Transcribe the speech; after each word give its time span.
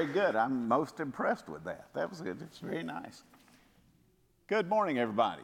Very 0.00 0.14
good. 0.14 0.34
I'm 0.34 0.66
most 0.66 0.98
impressed 0.98 1.46
with 1.50 1.64
that. 1.64 1.88
That 1.92 2.08
was 2.08 2.22
good. 2.22 2.40
It's 2.40 2.58
very 2.58 2.82
nice. 2.82 3.22
Good 4.46 4.66
morning, 4.66 4.98
everybody. 4.98 5.42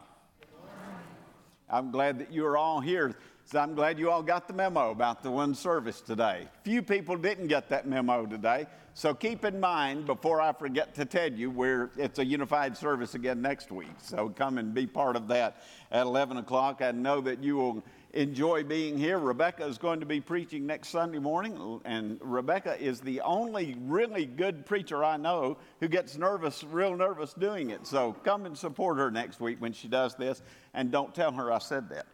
I'm 1.69 1.91
glad 1.91 2.17
that 2.17 2.33
you 2.33 2.43
are 2.47 2.57
all 2.57 2.79
here. 2.79 3.15
So 3.45 3.59
I'm 3.59 3.75
glad 3.75 3.99
you 3.99 4.09
all 4.09 4.23
got 4.23 4.47
the 4.47 4.55
memo 4.55 4.89
about 4.89 5.21
the 5.21 5.29
one 5.29 5.53
service 5.53 6.01
today. 6.01 6.47
Few 6.63 6.81
people 6.81 7.17
didn't 7.17 7.49
get 7.49 7.69
that 7.69 7.87
memo 7.87 8.25
today. 8.25 8.65
So 8.95 9.13
keep 9.13 9.45
in 9.45 9.59
mind 9.59 10.07
before 10.07 10.41
I 10.41 10.53
forget 10.53 10.95
to 10.95 11.05
tell 11.05 11.31
you, 11.31 11.51
where 11.51 11.91
it's 11.95 12.17
a 12.17 12.25
unified 12.25 12.75
service 12.75 13.13
again 13.13 13.43
next 13.43 13.71
week. 13.71 13.93
So 14.01 14.27
come 14.27 14.57
and 14.57 14.73
be 14.73 14.87
part 14.87 15.15
of 15.15 15.27
that 15.27 15.61
at 15.91 16.01
11 16.01 16.37
o'clock. 16.37 16.81
I 16.81 16.89
know 16.89 17.21
that 17.21 17.43
you 17.43 17.57
will 17.57 17.83
enjoy 18.17 18.63
being 18.63 18.97
here. 18.97 19.19
Rebecca 19.19 19.63
is 19.65 19.77
going 19.77 19.99
to 19.99 20.05
be 20.05 20.19
preaching 20.19 20.65
next 20.65 20.89
Sunday 20.89 21.19
morning, 21.19 21.79
and 21.85 22.19
Rebecca 22.19 22.75
is 22.81 22.99
the 22.99 23.21
only 23.21 23.77
really 23.81 24.25
good 24.25 24.65
preacher 24.65 25.03
I 25.03 25.17
know 25.17 25.57
who 25.79 25.87
gets 25.87 26.17
nervous, 26.17 26.63
real 26.63 26.95
nervous 26.95 27.33
doing 27.35 27.69
it. 27.69 27.85
So 27.85 28.13
come 28.23 28.47
and 28.47 28.57
support 28.57 28.97
her 28.97 29.11
next 29.11 29.39
week 29.39 29.61
when 29.61 29.71
she 29.71 29.87
does 29.87 30.15
this, 30.15 30.41
and 30.73 30.91
don't 30.91 31.13
tell 31.13 31.31
her 31.31 31.51
I 31.53 31.59
said 31.59 31.89
that. 31.89 32.07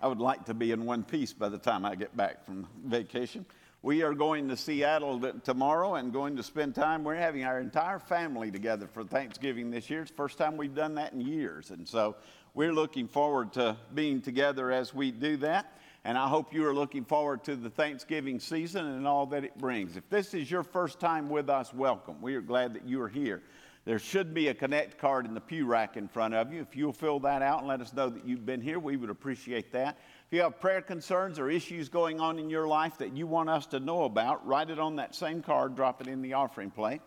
I 0.00 0.06
would 0.06 0.20
like 0.20 0.44
to 0.44 0.54
be 0.54 0.72
in 0.72 0.84
one 0.84 1.04
piece 1.04 1.32
by 1.32 1.48
the 1.48 1.58
time 1.58 1.86
I 1.86 1.94
get 1.94 2.14
back 2.14 2.44
from 2.44 2.68
vacation. 2.84 3.46
We 3.80 4.02
are 4.02 4.12
going 4.12 4.48
to 4.48 4.56
Seattle 4.56 5.20
tomorrow 5.44 5.94
and 5.94 6.12
going 6.12 6.36
to 6.36 6.42
spend 6.42 6.74
time. 6.74 7.04
We're 7.04 7.14
having 7.14 7.44
our 7.44 7.60
entire 7.60 8.00
family 8.00 8.50
together 8.50 8.88
for 8.88 9.04
Thanksgiving 9.04 9.70
this 9.70 9.88
year. 9.88 10.02
It's 10.02 10.10
the 10.10 10.16
first 10.16 10.36
time 10.36 10.56
we've 10.56 10.74
done 10.74 10.96
that 10.96 11.12
in 11.12 11.20
years. 11.20 11.70
And 11.70 11.86
so 11.88 12.16
we're 12.58 12.72
looking 12.72 13.06
forward 13.06 13.52
to 13.52 13.76
being 13.94 14.20
together 14.20 14.72
as 14.72 14.92
we 14.92 15.12
do 15.12 15.36
that. 15.36 15.78
And 16.04 16.18
I 16.18 16.26
hope 16.26 16.52
you 16.52 16.66
are 16.66 16.74
looking 16.74 17.04
forward 17.04 17.44
to 17.44 17.54
the 17.54 17.70
Thanksgiving 17.70 18.40
season 18.40 18.84
and 18.84 19.06
all 19.06 19.26
that 19.26 19.44
it 19.44 19.56
brings. 19.58 19.96
If 19.96 20.10
this 20.10 20.34
is 20.34 20.50
your 20.50 20.64
first 20.64 20.98
time 20.98 21.28
with 21.28 21.48
us, 21.48 21.72
welcome. 21.72 22.20
We 22.20 22.34
are 22.34 22.40
glad 22.40 22.74
that 22.74 22.84
you 22.84 23.00
are 23.00 23.08
here. 23.08 23.44
There 23.84 24.00
should 24.00 24.34
be 24.34 24.48
a 24.48 24.54
connect 24.54 24.98
card 24.98 25.24
in 25.24 25.34
the 25.34 25.40
pew 25.40 25.66
rack 25.66 25.96
in 25.96 26.08
front 26.08 26.34
of 26.34 26.52
you. 26.52 26.60
If 26.60 26.74
you'll 26.74 26.92
fill 26.92 27.20
that 27.20 27.42
out 27.42 27.60
and 27.60 27.68
let 27.68 27.80
us 27.80 27.92
know 27.92 28.08
that 28.08 28.26
you've 28.26 28.44
been 28.44 28.60
here, 28.60 28.80
we 28.80 28.96
would 28.96 29.08
appreciate 29.08 29.70
that. 29.70 29.96
If 30.26 30.32
you 30.32 30.42
have 30.42 30.58
prayer 30.58 30.82
concerns 30.82 31.38
or 31.38 31.48
issues 31.48 31.88
going 31.88 32.18
on 32.18 32.40
in 32.40 32.50
your 32.50 32.66
life 32.66 32.98
that 32.98 33.16
you 33.16 33.28
want 33.28 33.50
us 33.50 33.66
to 33.66 33.78
know 33.78 34.02
about, 34.02 34.44
write 34.44 34.70
it 34.70 34.80
on 34.80 34.96
that 34.96 35.14
same 35.14 35.42
card, 35.42 35.76
drop 35.76 36.00
it 36.00 36.08
in 36.08 36.22
the 36.22 36.32
offering 36.32 36.72
plate 36.72 37.02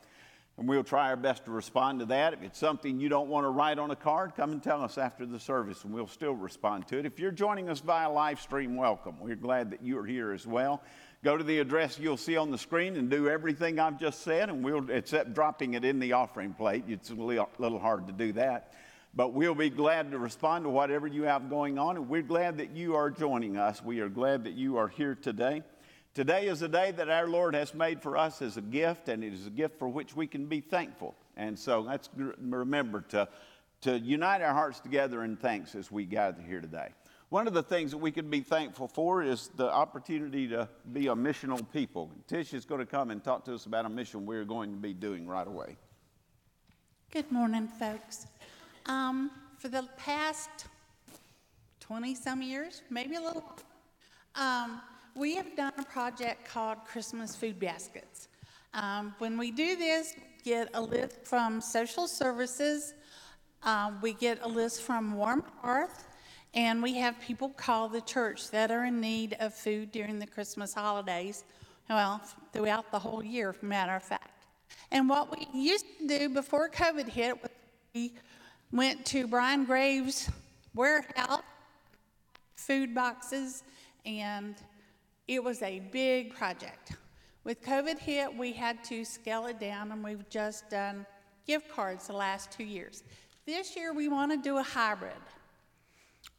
and 0.58 0.68
we'll 0.68 0.84
try 0.84 1.10
our 1.10 1.16
best 1.16 1.46
to 1.46 1.52
respond 1.52 2.00
to 2.00 2.06
that. 2.08 2.34
If 2.34 2.44
it's 2.44 2.60
something 2.60 3.00
you 3.00 3.10
don't 3.10 3.30
want 3.30 3.46
to 3.46 3.50
write 3.50 3.80
on 3.80 3.92
a 3.92 3.96
card, 3.96 4.36
come 4.36 4.52
and 4.52 4.62
tell 4.62 4.84
us 4.84 4.98
after 4.98 5.26
the 5.26 5.40
service, 5.40 5.84
and 5.84 5.94
we'll 5.94 6.08
still 6.08 6.36
respond 6.36 6.88
to 6.90 7.00
it. 7.00 7.06
If 7.06 7.20
you're 7.20 7.32
joining 7.32 7.70
us 7.70 7.80
via 7.80 8.12
live 8.12 8.40
stream, 8.40 8.76
welcome. 8.76 9.16
We're 9.20 9.36
glad 9.36 9.72
that 9.72 9.82
you 9.82 9.98
are 9.98 10.06
here 10.06 10.32
as 10.34 10.46
well. 10.46 10.84
Go 11.24 11.38
to 11.38 11.44
the 11.44 11.60
address 11.60 12.00
you'll 12.00 12.18
see 12.18 12.36
on 12.36 12.52
the 12.52 12.58
screen 12.58 12.96
and 12.96 13.10
do 13.10 13.30
everything 13.30 13.80
I've 13.80 14.00
just 14.00 14.22
said, 14.22 14.50
and 14.50 14.64
we'll, 14.64 14.90
except 14.90 15.34
dropping 15.34 15.76
it 15.76 15.86
in 15.86 16.00
the 16.00 16.14
offering 16.14 16.54
plate. 16.54 16.84
It's 16.88 17.12
a 17.12 17.14
little 17.14 17.80
hard 17.80 18.08
to 18.08 18.14
do 18.14 18.34
that. 18.34 18.74
But 19.14 19.34
we'll 19.34 19.56
be 19.56 19.70
glad 19.70 20.12
to 20.12 20.18
respond 20.18 20.64
to 20.64 20.70
whatever 20.70 21.06
you 21.06 21.24
have 21.24 21.50
going 21.50 21.78
on, 21.78 21.98
and 21.98 22.08
we're 22.08 22.22
glad 22.22 22.58
that 22.60 22.72
you 22.72 22.96
are 22.96 23.10
joining 23.10 23.58
us. 23.58 23.84
We 23.84 24.00
are 24.00 24.10
glad 24.10 24.46
that 24.46 24.54
you 24.54 24.78
are 24.78 24.88
here 24.88 25.16
today. 25.16 25.64
Today 26.13 26.47
is 26.47 26.61
a 26.61 26.67
day 26.67 26.91
that 26.91 27.09
our 27.09 27.29
Lord 27.29 27.55
has 27.55 27.73
made 27.73 28.02
for 28.02 28.17
us 28.17 28.41
as 28.41 28.58
a 28.58 28.61
gift, 28.61 29.08
and 29.08 29.23
it 29.23 29.31
is 29.31 29.47
a 29.47 29.49
gift 29.49 29.79
for 29.79 29.87
which 29.87 30.13
we 30.13 30.28
can 30.28 30.46
be 30.46 30.59
thankful. 30.59 31.16
And 31.37 31.58
so 31.58 31.79
let's 31.79 32.09
remember 32.17 32.99
to, 33.09 33.29
to 33.81 33.97
unite 33.97 34.41
our 34.41 34.53
hearts 34.53 34.81
together 34.81 35.23
in 35.23 35.37
thanks 35.37 35.73
as 35.73 35.90
we 35.90 36.03
gather 36.03 36.41
here 36.41 36.59
today. 36.59 36.90
One 37.29 37.47
of 37.47 37.53
the 37.53 37.63
things 37.63 37.91
that 37.91 37.97
we 37.99 38.11
can 38.11 38.29
be 38.29 38.41
thankful 38.41 38.90
for 38.90 39.23
is 39.23 39.52
the 39.55 39.72
opportunity 39.72 40.49
to 40.49 40.67
be 40.91 41.08
a 41.08 41.16
missional 41.16 41.66
people. 41.72 42.11
Tish 42.28 42.53
is 42.53 42.66
going 42.66 42.81
to 42.81 42.85
come 42.85 43.09
and 43.09 43.23
talk 43.23 43.46
to 43.46 43.53
us 43.53 43.66
about 43.66 43.85
a 43.85 43.90
mission 43.90 44.25
we're 44.25 44.43
going 44.43 44.72
to 44.72 44.78
be 44.78 44.93
doing 44.93 45.25
right 45.25 45.47
away. 45.47 45.78
Good 47.09 47.31
morning, 47.31 47.69
folks. 47.69 48.28
Um, 48.85 49.31
for 49.58 49.69
the 49.69 49.87
past 49.96 50.66
20 51.79 52.16
some 52.16 52.41
years, 52.41 52.81
maybe 52.90 53.16
a 53.16 53.22
little, 53.22 53.46
um, 54.35 54.81
we 55.16 55.35
have 55.35 55.55
done 55.55 55.73
a 55.78 55.84
project 55.84 56.47
called 56.47 56.79
Christmas 56.85 57.35
Food 57.35 57.59
Baskets. 57.59 58.28
Um, 58.73 59.13
when 59.19 59.37
we 59.37 59.52
do 59.52 59.75
this, 59.75 60.13
get 60.43 60.69
a 60.73 60.81
list 60.81 61.25
from 61.25 61.61
social 61.61 62.08
services, 62.08 62.93
um, 63.63 63.99
we 64.02 64.13
get 64.13 64.40
a 64.41 64.47
list 64.47 64.81
from 64.81 65.16
Warm 65.16 65.43
Hearth, 65.61 66.08
and 66.53 66.81
we 66.81 66.96
have 66.96 67.19
people 67.19 67.49
call 67.49 67.90
the 67.90 68.02
church 68.02 68.49
that 68.52 68.72
are 68.72 68.85
in 68.85 68.99
need 68.99 69.35
of 69.40 69.53
food 69.53 69.91
during 69.91 70.19
the 70.19 70.28
Christmas 70.28 70.73
holidays, 70.73 71.43
well, 71.90 72.22
throughout 72.53 72.91
the 72.91 72.99
whole 72.99 73.23
year, 73.23 73.55
matter 73.61 73.96
of 73.96 74.03
fact. 74.03 74.46
And 74.91 75.09
what 75.09 75.31
we 75.31 75.47
used 75.53 75.85
to 75.99 76.08
do 76.08 76.29
before 76.29 76.69
COVID 76.69 77.08
hit, 77.08 77.41
was 77.41 77.52
we 77.93 78.13
went 78.72 79.05
to 79.08 79.28
Brian 79.28 79.66
Graves' 79.66 80.29
warehouse, 80.73 81.43
food 82.55 82.96
boxes, 82.96 83.63
and 84.05 84.55
it 85.28 85.44
was 85.44 85.62
a 85.62 85.79
big 85.91 86.34
project. 86.35 86.94
With 87.44 87.64
COVID 87.64 87.97
hit, 87.97 88.35
we 88.35 88.53
had 88.53 88.84
to 88.85 89.03
scale 89.03 89.47
it 89.47 89.59
down, 89.59 89.91
and 89.91 90.03
we've 90.03 90.29
just 90.29 90.70
done 90.70 91.06
gift 91.47 91.70
cards 91.72 92.08
the 92.08 92.14
last 92.14 92.52
two 92.52 92.64
years. 92.64 93.03
This 93.46 93.76
year, 93.76 93.94
we 93.94 94.08
want 94.08 94.32
to 94.32 94.38
do 94.38 94.58
a 94.58 94.64
hybrid. 94.64 95.14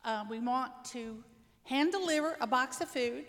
Uh, 0.05 0.25
we 0.31 0.39
want 0.39 0.73
to 0.87 1.23
hand 1.65 1.93
deliver 1.93 2.37
a 2.41 2.47
box 2.47 2.81
of 2.81 2.89
food. 2.89 3.25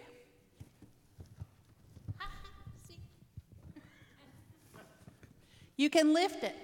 you 5.77 5.89
can 5.89 6.13
lift 6.13 6.43
it. 6.43 6.55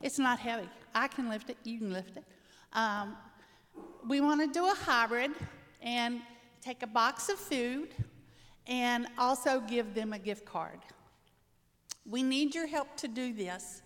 It's 0.00 0.18
not 0.18 0.38
heavy. 0.38 0.68
I 0.94 1.08
can 1.08 1.28
lift 1.28 1.50
it. 1.50 1.56
You 1.64 1.78
can 1.78 1.92
lift 1.92 2.16
it. 2.16 2.24
Um, 2.72 3.16
we 4.08 4.20
want 4.20 4.40
to 4.40 4.46
do 4.46 4.66
a 4.66 4.74
hybrid 4.74 5.32
and 5.80 6.20
take 6.60 6.82
a 6.82 6.86
box 6.86 7.28
of 7.28 7.38
food 7.38 7.88
and 8.66 9.06
also 9.18 9.60
give 9.60 9.94
them 9.94 10.12
a 10.12 10.18
gift 10.18 10.44
card. 10.44 10.78
We 12.08 12.22
need 12.22 12.54
your 12.54 12.66
help 12.66 12.96
to 12.98 13.08
do 13.08 13.32
this. 13.32 13.82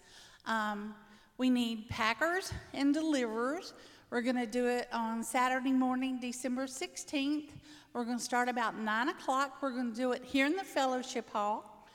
Um, 0.46 0.94
we 1.38 1.50
need 1.50 1.88
packers 1.88 2.52
and 2.72 2.94
deliverers. 2.94 3.74
We're 4.10 4.22
going 4.22 4.36
to 4.36 4.46
do 4.46 4.66
it 4.66 4.88
on 4.92 5.22
Saturday 5.22 5.72
morning, 5.72 6.18
December 6.20 6.66
16th. 6.66 7.50
We're 7.92 8.04
going 8.04 8.18
to 8.18 8.24
start 8.24 8.48
about 8.48 8.78
9 8.78 9.08
o'clock. 9.08 9.58
We're 9.60 9.72
going 9.72 9.90
to 9.90 9.96
do 9.96 10.12
it 10.12 10.22
here 10.24 10.46
in 10.46 10.56
the 10.56 10.64
fellowship 10.64 11.28
hall. 11.30 11.88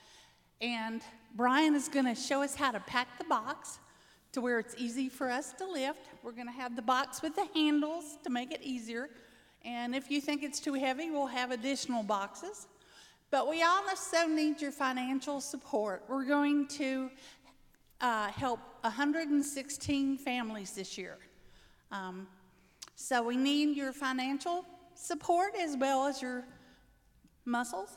And 0.60 1.02
Brian 1.34 1.74
is 1.74 1.88
going 1.88 2.06
to 2.06 2.14
show 2.14 2.42
us 2.42 2.54
how 2.54 2.70
to 2.70 2.80
pack 2.80 3.18
the 3.18 3.24
box 3.24 3.78
to 4.32 4.40
where 4.40 4.58
it's 4.58 4.74
easy 4.78 5.08
for 5.08 5.30
us 5.30 5.52
to 5.54 5.66
lift. 5.66 6.08
We're 6.22 6.32
going 6.32 6.46
to 6.46 6.52
have 6.52 6.76
the 6.76 6.82
box 6.82 7.22
with 7.22 7.34
the 7.34 7.46
handles 7.54 8.18
to 8.24 8.30
make 8.30 8.52
it 8.52 8.62
easier. 8.62 9.08
And 9.64 9.94
if 9.94 10.10
you 10.10 10.20
think 10.20 10.42
it's 10.42 10.60
too 10.60 10.74
heavy, 10.74 11.10
we'll 11.10 11.26
have 11.26 11.50
additional 11.50 12.02
boxes. 12.02 12.66
But 13.32 13.48
we 13.48 13.62
also 13.62 14.26
need 14.26 14.60
your 14.60 14.72
financial 14.72 15.40
support. 15.40 16.02
We're 16.06 16.26
going 16.26 16.68
to 16.68 17.10
uh, 18.02 18.28
help 18.28 18.60
116 18.82 20.18
families 20.18 20.72
this 20.72 20.98
year. 20.98 21.16
Um, 21.90 22.26
so 22.94 23.22
we 23.22 23.38
need 23.38 23.74
your 23.74 23.94
financial 23.94 24.66
support 24.94 25.54
as 25.58 25.78
well 25.78 26.06
as 26.06 26.20
your 26.20 26.44
muscles. 27.46 27.96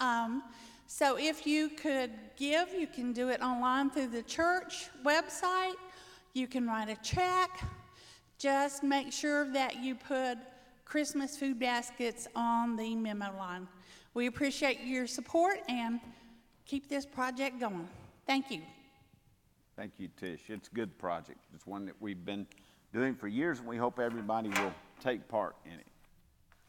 Um, 0.00 0.42
so 0.88 1.18
if 1.18 1.46
you 1.46 1.68
could 1.68 2.10
give, 2.36 2.74
you 2.74 2.88
can 2.88 3.12
do 3.12 3.28
it 3.28 3.40
online 3.42 3.90
through 3.90 4.08
the 4.08 4.24
church 4.24 4.88
website. 5.04 5.76
You 6.32 6.48
can 6.48 6.66
write 6.66 6.88
a 6.88 6.96
check. 6.96 7.62
Just 8.38 8.82
make 8.82 9.12
sure 9.12 9.48
that 9.52 9.76
you 9.76 9.94
put 9.94 10.36
Christmas 10.84 11.36
food 11.36 11.60
baskets 11.60 12.26
on 12.34 12.74
the 12.74 12.96
memo 12.96 13.32
line. 13.38 13.68
We 14.14 14.26
appreciate 14.26 14.80
your 14.84 15.08
support 15.08 15.58
and 15.68 16.00
keep 16.64 16.88
this 16.88 17.04
project 17.04 17.58
going. 17.58 17.88
Thank 18.26 18.50
you. 18.50 18.62
Thank 19.76 19.94
you, 19.98 20.08
Tish. 20.16 20.48
It's 20.48 20.68
a 20.68 20.74
good 20.74 20.96
project. 20.98 21.38
It's 21.52 21.66
one 21.66 21.84
that 21.86 21.96
we've 22.00 22.24
been 22.24 22.46
doing 22.92 23.16
for 23.16 23.26
years, 23.26 23.58
and 23.58 23.66
we 23.66 23.76
hope 23.76 23.98
everybody 23.98 24.50
will 24.50 24.72
take 25.02 25.26
part 25.26 25.56
in 25.66 25.72
it. 25.72 25.86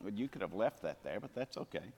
Well, 0.01 0.11
you 0.11 0.27
could 0.27 0.41
have 0.41 0.53
left 0.53 0.81
that 0.81 1.03
there, 1.03 1.19
but 1.19 1.35
that's 1.35 1.55
okay. 1.55 1.93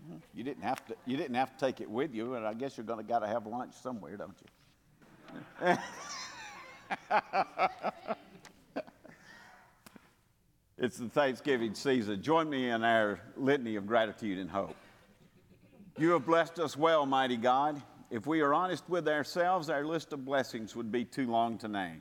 Mm-hmm. 0.00 0.18
You 0.32 0.44
didn't 0.44 0.62
have 0.62 0.86
to. 0.86 0.94
You 1.06 1.16
didn't 1.16 1.34
have 1.34 1.56
to 1.56 1.66
take 1.66 1.80
it 1.80 1.90
with 1.90 2.14
you, 2.14 2.34
and 2.34 2.46
I 2.46 2.54
guess 2.54 2.76
you're 2.76 2.86
going 2.86 3.04
to 3.04 3.04
got 3.04 3.20
to 3.20 3.26
have 3.26 3.46
lunch 3.46 3.74
somewhere, 3.74 4.16
don't 4.16 4.36
you? 5.60 5.76
It's 10.80 10.96
the 10.96 11.08
Thanksgiving 11.08 11.74
season. 11.74 12.22
Join 12.22 12.48
me 12.48 12.70
in 12.70 12.84
our 12.84 13.18
litany 13.36 13.74
of 13.74 13.84
gratitude 13.88 14.38
and 14.38 14.48
hope. 14.48 14.76
You 15.98 16.12
have 16.12 16.24
blessed 16.24 16.60
us 16.60 16.76
well, 16.76 17.04
mighty 17.04 17.36
God. 17.36 17.82
If 18.12 18.28
we 18.28 18.42
are 18.42 18.54
honest 18.54 18.84
with 18.88 19.08
ourselves, 19.08 19.70
our 19.70 19.84
list 19.84 20.12
of 20.12 20.24
blessings 20.24 20.76
would 20.76 20.92
be 20.92 21.04
too 21.04 21.28
long 21.28 21.58
to 21.58 21.68
name. 21.68 22.00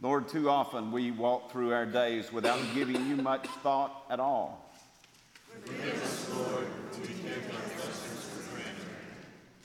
Lord, 0.00 0.26
too 0.26 0.50
often 0.50 0.90
we 0.90 1.12
walk 1.12 1.52
through 1.52 1.72
our 1.72 1.86
days 1.86 2.32
without 2.32 2.58
giving 2.74 3.06
you 3.06 3.14
much 3.14 3.46
thought 3.62 4.06
at 4.10 4.18
all. 4.18 4.74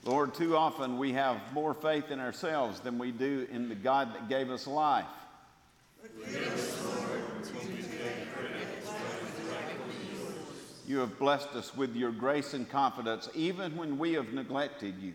Lord, 0.08 0.34
too 0.34 0.56
often 0.56 0.98
we 0.98 1.12
have 1.12 1.38
more 1.52 1.74
faith 1.74 2.12
in 2.12 2.22
ourselves 2.22 2.80
than 2.80 2.98
we 2.98 3.12
do 3.12 3.46
in 3.52 3.68
the 3.68 3.76
God 3.76 4.14
that 4.14 4.30
gave 4.30 4.50
us 4.50 4.66
life. 4.66 5.06
You 10.88 11.00
have 11.00 11.20
blessed 11.20 11.50
us 11.50 11.76
with 11.76 11.94
your 11.94 12.12
grace 12.12 12.54
and 12.54 12.70
confidence, 12.70 13.28
even 13.36 13.76
when 13.76 14.00
we 14.00 14.14
have 14.14 14.32
neglected 14.32 14.96
you. 14.98 15.12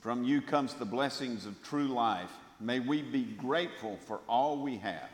From 0.00 0.24
you 0.24 0.42
comes 0.42 0.74
the 0.74 0.84
blessings 0.84 1.46
of 1.46 1.62
true 1.62 1.86
life. 1.86 2.32
May 2.58 2.80
we 2.80 3.02
be 3.02 3.22
grateful 3.22 3.96
for 4.08 4.18
all 4.28 4.60
we 4.60 4.78
have. 4.78 5.08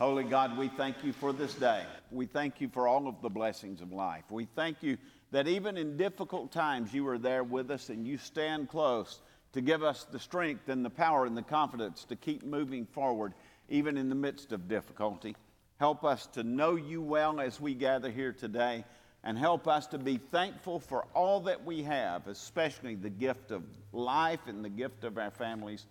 Holy 0.00 0.24
God, 0.24 0.56
we 0.56 0.68
thank 0.68 1.04
you 1.04 1.12
for 1.12 1.32
this 1.32 1.54
day. 1.54 1.84
We 2.10 2.26
thank 2.26 2.60
you 2.60 2.68
for 2.68 2.88
all 2.88 3.06
of 3.06 3.20
the 3.22 3.28
blessings 3.28 3.80
of 3.80 3.92
life. 3.92 4.24
We 4.30 4.46
thank 4.56 4.82
you 4.82 4.96
that 5.30 5.46
even 5.46 5.76
in 5.76 5.96
difficult 5.96 6.50
times, 6.52 6.92
you 6.92 7.06
are 7.08 7.18
there 7.18 7.44
with 7.44 7.70
us 7.70 7.90
and 7.90 8.06
you 8.06 8.18
stand 8.18 8.68
close 8.68 9.20
to 9.52 9.60
give 9.60 9.82
us 9.82 10.04
the 10.10 10.18
strength 10.18 10.68
and 10.68 10.84
the 10.84 10.90
power 10.90 11.26
and 11.26 11.36
the 11.36 11.42
confidence 11.42 12.04
to 12.04 12.16
keep 12.16 12.42
moving 12.42 12.86
forward, 12.86 13.34
even 13.68 13.96
in 13.96 14.08
the 14.08 14.14
midst 14.14 14.52
of 14.52 14.68
difficulty. 14.68 15.36
Help 15.78 16.04
us 16.04 16.26
to 16.28 16.42
know 16.42 16.76
you 16.76 17.02
well 17.02 17.40
as 17.40 17.60
we 17.60 17.74
gather 17.74 18.10
here 18.10 18.32
today, 18.32 18.84
and 19.22 19.38
help 19.38 19.68
us 19.68 19.86
to 19.88 19.98
be 19.98 20.16
thankful 20.16 20.80
for 20.80 21.04
all 21.14 21.40
that 21.40 21.64
we 21.64 21.82
have, 21.82 22.26
especially 22.26 22.94
the 22.94 23.10
gift 23.10 23.50
of 23.50 23.62
life 23.92 24.40
and 24.46 24.64
the 24.64 24.70
gift 24.70 25.04
of 25.04 25.18
our 25.18 25.30
families. 25.30 25.86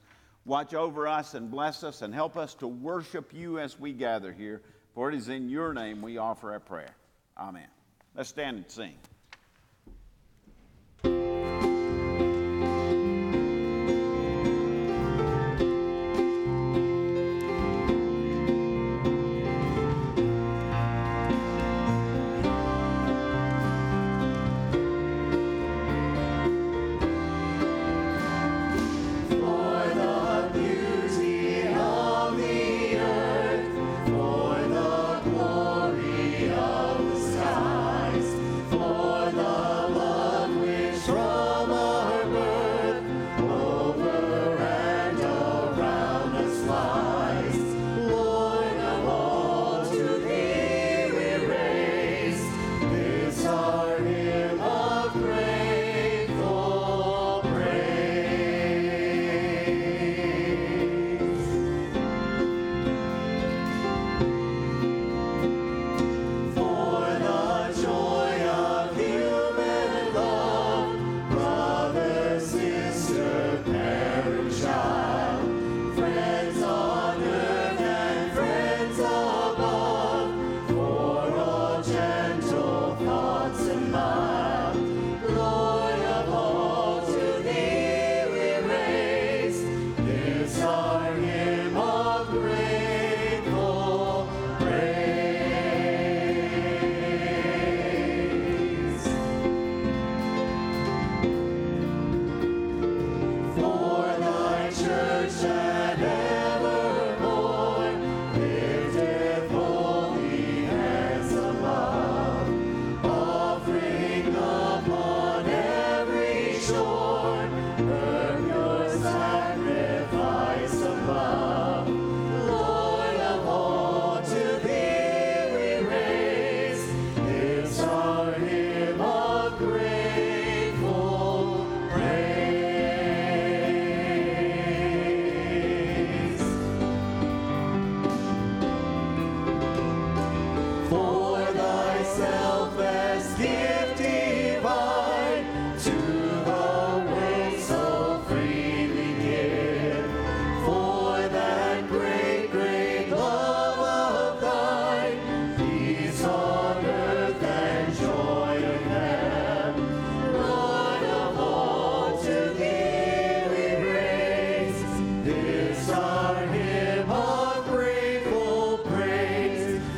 Watch 0.45 0.73
over 0.73 1.07
us 1.07 1.35
and 1.35 1.51
bless 1.51 1.83
us, 1.83 2.01
and 2.01 2.13
help 2.13 2.37
us 2.37 2.55
to 2.55 2.67
worship 2.67 3.31
you 3.33 3.59
as 3.59 3.79
we 3.79 3.93
gather 3.93 4.31
here. 4.31 4.61
For 4.95 5.09
it 5.09 5.15
is 5.15 5.29
in 5.29 5.49
your 5.49 5.73
name 5.73 6.01
we 6.01 6.17
offer 6.17 6.51
our 6.53 6.59
prayer. 6.59 6.95
Amen. 7.37 7.67
Let's 8.15 8.29
stand 8.29 8.57
and 8.57 8.71
sing. 8.71 8.95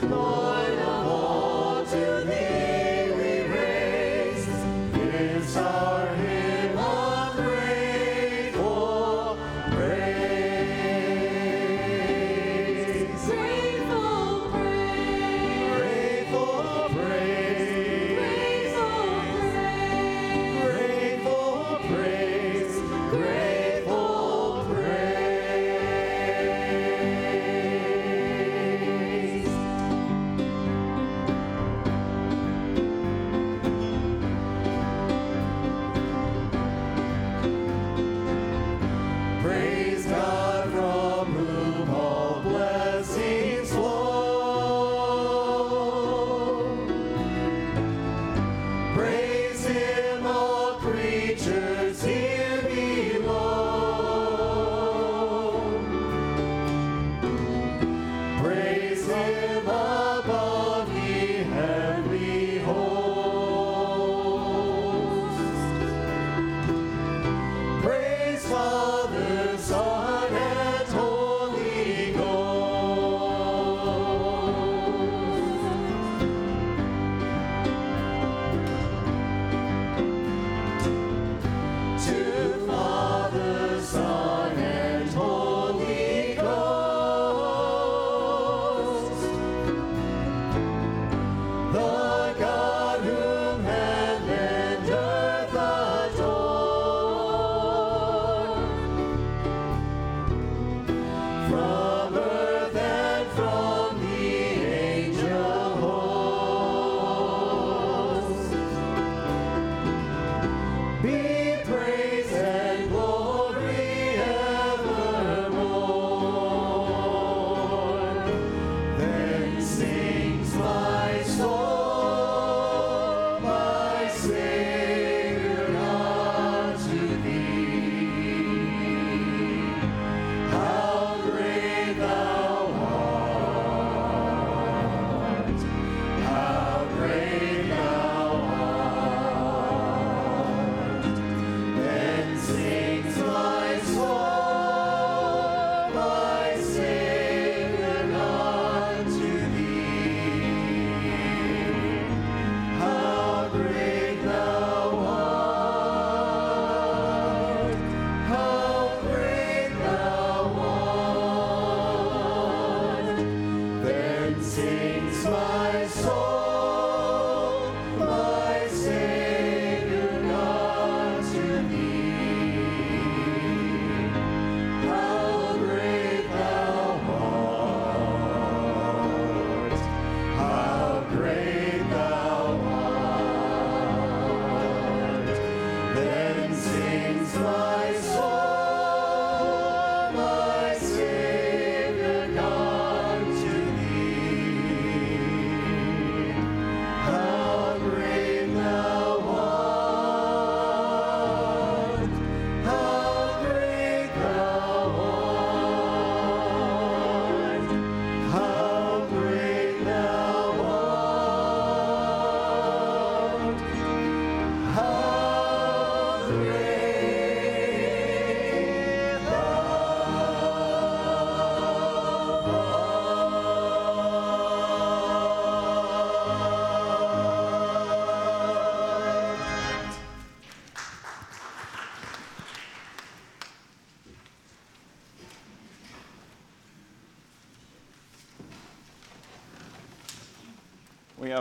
Lord. 0.03 0.41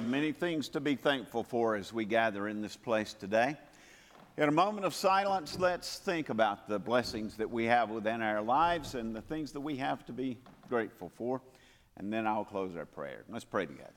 Have 0.00 0.08
many 0.08 0.32
things 0.32 0.70
to 0.70 0.80
be 0.80 0.94
thankful 0.94 1.42
for 1.42 1.76
as 1.76 1.92
we 1.92 2.06
gather 2.06 2.48
in 2.48 2.62
this 2.62 2.74
place 2.74 3.12
today. 3.12 3.54
In 4.38 4.48
a 4.48 4.52
moment 4.52 4.86
of 4.86 4.94
silence, 4.94 5.58
let's 5.58 5.98
think 5.98 6.30
about 6.30 6.66
the 6.66 6.78
blessings 6.78 7.36
that 7.36 7.50
we 7.50 7.66
have 7.66 7.90
within 7.90 8.22
our 8.22 8.40
lives 8.40 8.94
and 8.94 9.14
the 9.14 9.20
things 9.20 9.52
that 9.52 9.60
we 9.60 9.76
have 9.76 10.06
to 10.06 10.14
be 10.14 10.38
grateful 10.70 11.12
for. 11.16 11.42
And 11.98 12.10
then 12.10 12.26
I'll 12.26 12.46
close 12.46 12.74
our 12.78 12.86
prayer. 12.86 13.24
Let's 13.28 13.44
pray 13.44 13.66
together. 13.66 13.90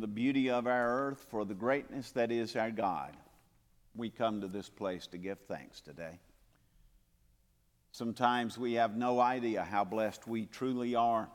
The 0.00 0.06
beauty 0.06 0.50
of 0.50 0.66
our 0.66 1.08
earth, 1.08 1.26
for 1.30 1.44
the 1.44 1.54
greatness 1.54 2.10
that 2.12 2.30
is 2.30 2.56
our 2.56 2.70
God, 2.70 3.16
we 3.94 4.10
come 4.10 4.40
to 4.40 4.48
this 4.48 4.68
place 4.68 5.06
to 5.08 5.18
give 5.18 5.38
thanks 5.48 5.80
today. 5.80 6.18
Sometimes 7.92 8.56
we 8.58 8.74
have 8.74 8.96
no 8.96 9.18
idea 9.18 9.64
how 9.64 9.84
blessed 9.84 10.26
we 10.28 10.46
truly 10.46 10.94
are. 10.94 11.28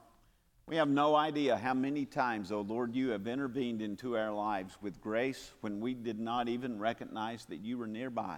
We 0.66 0.78
have 0.78 0.88
no 0.88 1.16
idea 1.16 1.58
how 1.58 1.74
many 1.74 2.06
times, 2.06 2.52
oh 2.52 2.62
Lord, 2.62 2.96
you 2.96 3.10
have 3.10 3.28
intervened 3.28 3.82
into 3.82 4.16
our 4.16 4.32
lives 4.32 4.78
with 4.82 5.02
grace 5.02 5.52
when 5.60 5.82
we 5.82 5.94
did 5.94 6.20
not 6.20 6.48
even 6.48 6.80
recognize 6.80 7.44
that 7.46 7.58
you 7.58 7.78
were 7.78 7.88
nearby. 7.88 8.38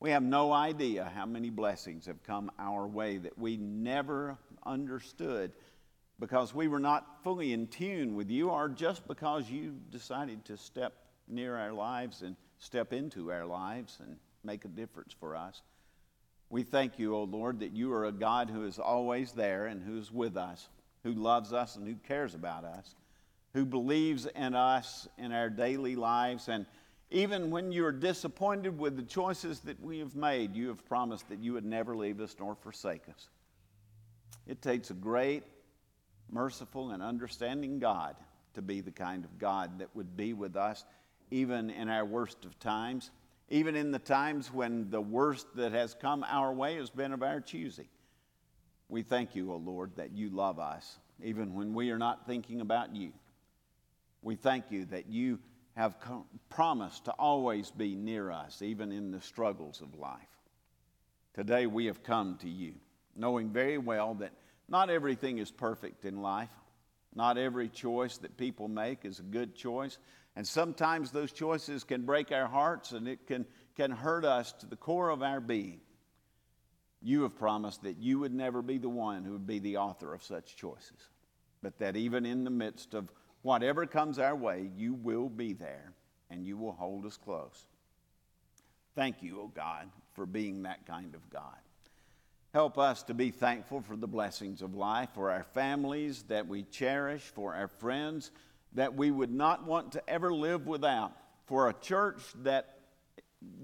We 0.00 0.10
have 0.10 0.22
no 0.22 0.52
idea 0.52 1.12
how 1.14 1.26
many 1.26 1.50
blessings 1.50 2.06
have 2.06 2.22
come 2.22 2.50
our 2.58 2.86
way 2.86 3.18
that 3.18 3.38
we 3.38 3.56
never 3.58 4.38
understood 4.64 5.52
because 6.20 6.54
we 6.54 6.68
were 6.68 6.78
not 6.78 7.22
fully 7.22 7.52
in 7.52 7.66
tune 7.66 8.14
with 8.14 8.30
you 8.30 8.50
or 8.50 8.68
just 8.68 9.06
because 9.08 9.50
you 9.50 9.74
decided 9.90 10.44
to 10.44 10.56
step 10.56 10.92
near 11.28 11.56
our 11.56 11.72
lives 11.72 12.22
and 12.22 12.36
step 12.58 12.92
into 12.92 13.32
our 13.32 13.46
lives 13.46 13.98
and 14.00 14.16
make 14.44 14.64
a 14.64 14.68
difference 14.68 15.14
for 15.18 15.34
us. 15.34 15.62
We 16.50 16.62
thank 16.62 16.98
you, 16.98 17.16
O 17.16 17.20
oh 17.20 17.24
Lord, 17.24 17.60
that 17.60 17.72
you 17.72 17.92
are 17.92 18.06
a 18.06 18.12
God 18.12 18.50
who 18.50 18.64
is 18.64 18.78
always 18.78 19.32
there 19.32 19.66
and 19.66 19.82
who's 19.82 20.12
with 20.12 20.36
us, 20.36 20.68
who 21.02 21.12
loves 21.12 21.52
us 21.52 21.76
and 21.76 21.86
who 21.86 21.96
cares 22.06 22.34
about 22.34 22.64
us, 22.64 22.94
who 23.54 23.64
believes 23.64 24.26
in 24.26 24.54
us 24.54 25.08
in 25.18 25.32
our 25.32 25.50
daily 25.50 25.96
lives. 25.96 26.48
And 26.48 26.66
even 27.10 27.50
when 27.50 27.72
you 27.72 27.84
are 27.86 27.92
disappointed 27.92 28.78
with 28.78 28.96
the 28.96 29.02
choices 29.02 29.60
that 29.60 29.80
we 29.80 29.98
have 29.98 30.14
made, 30.14 30.54
you 30.54 30.68
have 30.68 30.86
promised 30.86 31.28
that 31.28 31.40
you 31.40 31.54
would 31.54 31.64
never 31.64 31.96
leave 31.96 32.20
us 32.20 32.36
nor 32.38 32.54
forsake 32.54 33.08
us. 33.08 33.28
It 34.46 34.60
takes 34.60 34.90
a 34.90 34.94
great 34.94 35.42
merciful 36.34 36.90
and 36.90 37.02
understanding 37.02 37.78
God 37.78 38.16
to 38.54 38.60
be 38.60 38.80
the 38.80 38.90
kind 38.90 39.24
of 39.24 39.38
God 39.38 39.78
that 39.78 39.94
would 39.94 40.16
be 40.16 40.32
with 40.32 40.56
us 40.56 40.84
even 41.30 41.70
in 41.70 41.88
our 41.88 42.04
worst 42.04 42.44
of 42.44 42.58
times, 42.58 43.10
even 43.48 43.76
in 43.76 43.92
the 43.92 43.98
times 43.98 44.52
when 44.52 44.90
the 44.90 45.00
worst 45.00 45.46
that 45.54 45.72
has 45.72 45.94
come 45.94 46.24
our 46.28 46.52
way 46.52 46.76
has 46.76 46.90
been 46.90 47.12
of 47.12 47.22
our 47.22 47.40
choosing. 47.40 47.88
We 48.88 49.02
thank 49.02 49.34
you, 49.34 49.52
O 49.52 49.56
Lord, 49.56 49.96
that 49.96 50.12
you 50.12 50.28
love 50.28 50.58
us 50.58 50.98
even 51.22 51.54
when 51.54 51.72
we 51.72 51.90
are 51.90 51.98
not 51.98 52.26
thinking 52.26 52.60
about 52.60 52.94
you. 52.94 53.12
We 54.22 54.34
thank 54.34 54.70
you 54.70 54.86
that 54.86 55.06
you 55.06 55.38
have 55.76 55.96
promised 56.50 57.04
to 57.06 57.12
always 57.12 57.70
be 57.70 57.94
near 57.94 58.30
us, 58.30 58.62
even 58.62 58.92
in 58.92 59.10
the 59.10 59.20
struggles 59.20 59.80
of 59.80 59.98
life. 59.98 60.20
Today 61.34 61.66
we 61.66 61.86
have 61.86 62.02
come 62.02 62.38
to 62.42 62.48
you, 62.48 62.74
knowing 63.16 63.50
very 63.50 63.78
well 63.78 64.14
that 64.14 64.32
not 64.68 64.90
everything 64.90 65.38
is 65.38 65.50
perfect 65.50 66.04
in 66.04 66.22
life. 66.22 66.50
Not 67.14 67.38
every 67.38 67.68
choice 67.68 68.18
that 68.18 68.36
people 68.36 68.68
make 68.68 69.04
is 69.04 69.20
a 69.20 69.22
good 69.22 69.54
choice. 69.54 69.98
And 70.36 70.46
sometimes 70.46 71.10
those 71.10 71.32
choices 71.32 71.84
can 71.84 72.02
break 72.02 72.32
our 72.32 72.48
hearts 72.48 72.92
and 72.92 73.06
it 73.06 73.26
can, 73.26 73.46
can 73.76 73.92
hurt 73.92 74.24
us 74.24 74.52
to 74.54 74.66
the 74.66 74.76
core 74.76 75.10
of 75.10 75.22
our 75.22 75.40
being. 75.40 75.80
You 77.00 77.22
have 77.22 77.36
promised 77.36 77.82
that 77.82 77.98
you 77.98 78.18
would 78.20 78.34
never 78.34 78.62
be 78.62 78.78
the 78.78 78.88
one 78.88 79.24
who 79.24 79.32
would 79.32 79.46
be 79.46 79.58
the 79.58 79.76
author 79.76 80.12
of 80.12 80.22
such 80.22 80.56
choices, 80.56 81.08
but 81.62 81.78
that 81.78 81.96
even 81.96 82.26
in 82.26 82.44
the 82.44 82.50
midst 82.50 82.94
of 82.94 83.12
whatever 83.42 83.86
comes 83.86 84.18
our 84.18 84.34
way, 84.34 84.70
you 84.74 84.94
will 84.94 85.28
be 85.28 85.52
there 85.52 85.92
and 86.30 86.46
you 86.46 86.56
will 86.56 86.72
hold 86.72 87.04
us 87.04 87.16
close. 87.16 87.66
Thank 88.96 89.22
you, 89.22 89.38
O 89.38 89.42
oh 89.42 89.52
God, 89.54 89.88
for 90.14 90.24
being 90.24 90.62
that 90.62 90.86
kind 90.86 91.14
of 91.14 91.28
God. 91.30 91.58
Help 92.54 92.78
us 92.78 93.02
to 93.02 93.14
be 93.14 93.32
thankful 93.32 93.80
for 93.80 93.96
the 93.96 94.06
blessings 94.06 94.62
of 94.62 94.76
life, 94.76 95.08
for 95.12 95.32
our 95.32 95.42
families 95.42 96.22
that 96.28 96.46
we 96.46 96.62
cherish, 96.62 97.20
for 97.20 97.52
our 97.52 97.66
friends 97.66 98.30
that 98.74 98.94
we 98.94 99.10
would 99.10 99.32
not 99.32 99.66
want 99.66 99.90
to 99.90 100.08
ever 100.08 100.32
live 100.32 100.64
without, 100.64 101.10
for 101.46 101.68
a 101.68 101.72
church 101.72 102.20
that, 102.44 102.78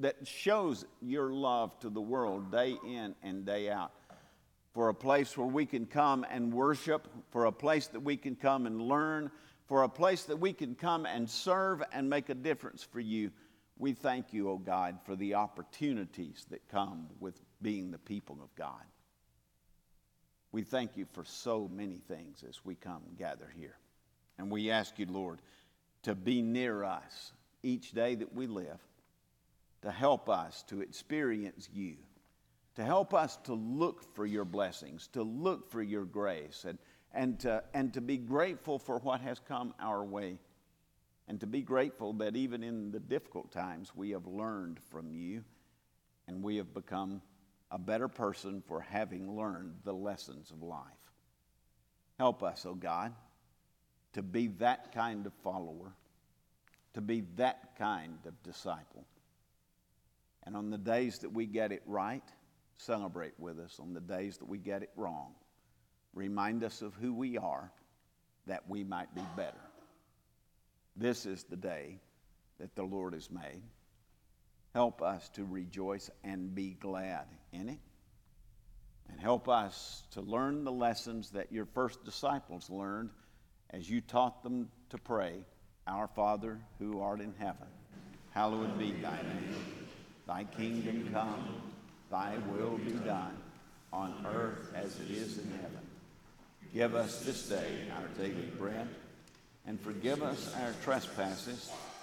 that 0.01 0.27
shows 0.27 0.85
your 1.01 1.33
love 1.33 1.79
to 1.79 1.89
the 1.89 2.01
world 2.01 2.51
day 2.51 2.77
in 2.85 3.15
and 3.23 3.47
day 3.47 3.71
out, 3.71 3.93
for 4.75 4.89
a 4.89 4.95
place 4.95 5.39
where 5.39 5.47
we 5.47 5.67
can 5.67 5.87
come 5.87 6.27
and 6.29 6.53
worship, 6.53 7.07
for 7.31 7.45
a 7.45 7.53
place 7.53 7.87
that 7.87 8.01
we 8.01 8.17
can 8.17 8.35
come 8.35 8.67
and 8.67 8.83
learn, 8.83 9.31
for 9.69 9.85
a 9.85 9.89
place 9.89 10.25
that 10.25 10.41
we 10.41 10.53
can 10.53 10.75
come 10.75 11.07
and 11.07 11.31
serve 11.31 11.81
and 11.93 12.11
make 12.11 12.29
a 12.29 12.35
difference 12.35 12.83
for 12.83 12.99
you. 12.99 13.31
We 13.79 13.93
thank 13.93 14.33
you, 14.33 14.49
O 14.49 14.55
oh 14.55 14.59
God, 14.59 14.99
for 15.05 15.15
the 15.15 15.35
opportunities 15.35 16.45
that 16.51 16.67
come 16.69 17.07
with 17.21 17.41
being 17.63 17.91
the 17.91 17.99
people 17.99 18.39
of 18.43 18.55
God. 18.55 18.85
We 20.53 20.63
thank 20.63 20.97
you 20.97 21.07
for 21.13 21.25
so 21.25 21.69
many 21.73 22.01
things 22.09 22.43
as 22.49 22.65
we 22.65 22.75
come 22.75 23.03
and 23.07 23.17
gather 23.17 23.51
here. 23.57 23.77
And 24.39 24.51
we 24.51 24.71
ask 24.71 24.99
you, 24.99 25.07
Lord, 25.07 25.41
to 26.03 26.15
be 26.15 26.43
near 26.43 26.83
us 26.83 27.33
each 27.63 27.93
day 27.93 28.15
that 28.17 28.35
we 28.35 28.47
live, 28.47 28.81
to 29.83 29.91
help 29.91 30.29
us 30.29 30.65
to 30.69 30.81
experience 30.81 31.69
you, 31.73 31.97
to 32.77 32.85
help 32.85 33.15
us 33.15 33.37
to 33.45 33.55
look 33.55 34.15
for 34.15 34.27
your 34.27 34.45
blessings, 34.45 35.09
to 35.09 35.23
look 35.23 35.71
for 35.71 35.83
your 35.83 36.05
grace, 36.05 36.65
and, 36.67 36.79
and, 37.13 37.39
to, 37.41 37.63
and 37.75 37.93
to 37.95 38.01
be 38.01 38.17
grateful 38.17 38.79
for 38.79 38.99
what 38.99 39.21
has 39.21 39.39
come 39.39 39.75
our 39.79 40.03
way, 40.03 40.39
and 41.29 41.39
to 41.41 41.47
be 41.47 41.63
grateful 41.63 42.13
that 42.15 42.35
even 42.35 42.63
in 42.63 42.91
the 42.91 42.99
difficult 42.99 43.53
times 43.53 43.93
we 43.95 44.11
have 44.11 44.27
learned 44.27 44.81
from 44.91 45.13
you 45.13 45.45
and 46.27 46.43
we 46.43 46.57
have 46.57 46.73
become 46.75 47.23
a 47.71 47.79
better 47.79 48.09
person 48.09 48.63
for 48.67 48.81
having 48.81 49.37
learned 49.37 49.75
the 49.85 49.93
lessons 49.93 50.51
of 50.51 50.63
life. 50.63 50.83
Help 52.19 52.43
us, 52.43 52.67
O 52.67 52.71
oh 52.71 52.75
God, 52.75 53.15
to 54.13 54.23
be 54.23 54.49
that 54.59 54.93
kind 54.93 55.27
of 55.27 55.33
follower, 55.45 55.93
to 56.95 57.01
be 57.01 57.23
that 57.37 57.77
kind 57.79 58.19
of 58.27 58.43
disciple. 58.43 59.05
And 60.45 60.57
on 60.57 60.71
the 60.71 60.79
days 60.79 61.19
that 61.21 61.33
we 61.33 61.47
get 61.47 61.71
it 61.71 61.83
right, 61.87 62.25
celebrate 62.77 63.35
with 63.39 63.59
us. 63.59 63.79
On 63.81 63.93
the 63.93 64.01
days 64.01 64.39
that 64.39 64.49
we 64.49 64.59
get 64.59 64.83
it 64.83 64.91
wrong, 64.97 65.33
remind 66.15 66.65
us 66.65 66.83
of 66.83 66.95
who 66.95 67.15
we 67.15 67.39
are 67.39 67.71
that 68.47 68.69
we 68.69 68.83
might 68.83 69.15
be 69.15 69.23
better. 69.37 69.61
This 70.97 71.27
is 71.27 71.45
the 71.45 71.57
day 71.57 71.99
that 72.59 72.75
the 72.75 72.83
Lord 72.83 73.15
has 73.15 73.31
made. 73.31 73.63
Help 74.75 75.03
us 75.03 75.29
to 75.31 75.45
rejoice 75.45 76.11
and 76.23 76.55
be 76.55 76.77
glad 76.81 77.25
in 77.53 77.69
it. 77.69 77.79
And 79.11 79.21
help 79.21 79.49
us 79.49 80.05
to 80.13 80.21
learn 80.21 80.63
the 80.63 80.73
lessons 80.73 81.31
that 81.31 81.51
your 81.51 81.67
first 81.67 82.05
disciples 82.05 82.71
learned 82.71 83.11
as 83.71 83.91
you 83.91 84.01
taught 84.01 84.43
them 84.43 84.69
to 84.91 84.99
pray 84.99 85.45
Our 85.87 86.07
Father 86.07 86.59
who 86.79 87.01
art 87.01 87.21
in 87.21 87.35
heaven, 87.39 87.67
hallowed 88.31 88.79
be 88.79 88.93
thy 88.93 89.17
name. 89.23 89.57
Thy 90.27 90.45
kingdom 90.45 91.11
come, 91.13 91.63
thy 92.11 92.37
will 92.49 92.79
be 92.79 92.93
done, 92.93 93.37
on 93.93 94.25
earth 94.33 94.73
as 94.77 95.01
it 95.01 95.11
is 95.11 95.39
in 95.39 95.51
heaven. 95.51 95.81
Give 96.73 96.95
us 96.95 97.25
this 97.25 97.49
day 97.49 97.89
our 97.97 98.07
daily 98.17 98.47
bread, 98.57 98.87
and 99.67 99.81
forgive 99.81 100.23
us 100.23 100.55
our 100.63 100.73
trespasses 100.85 101.73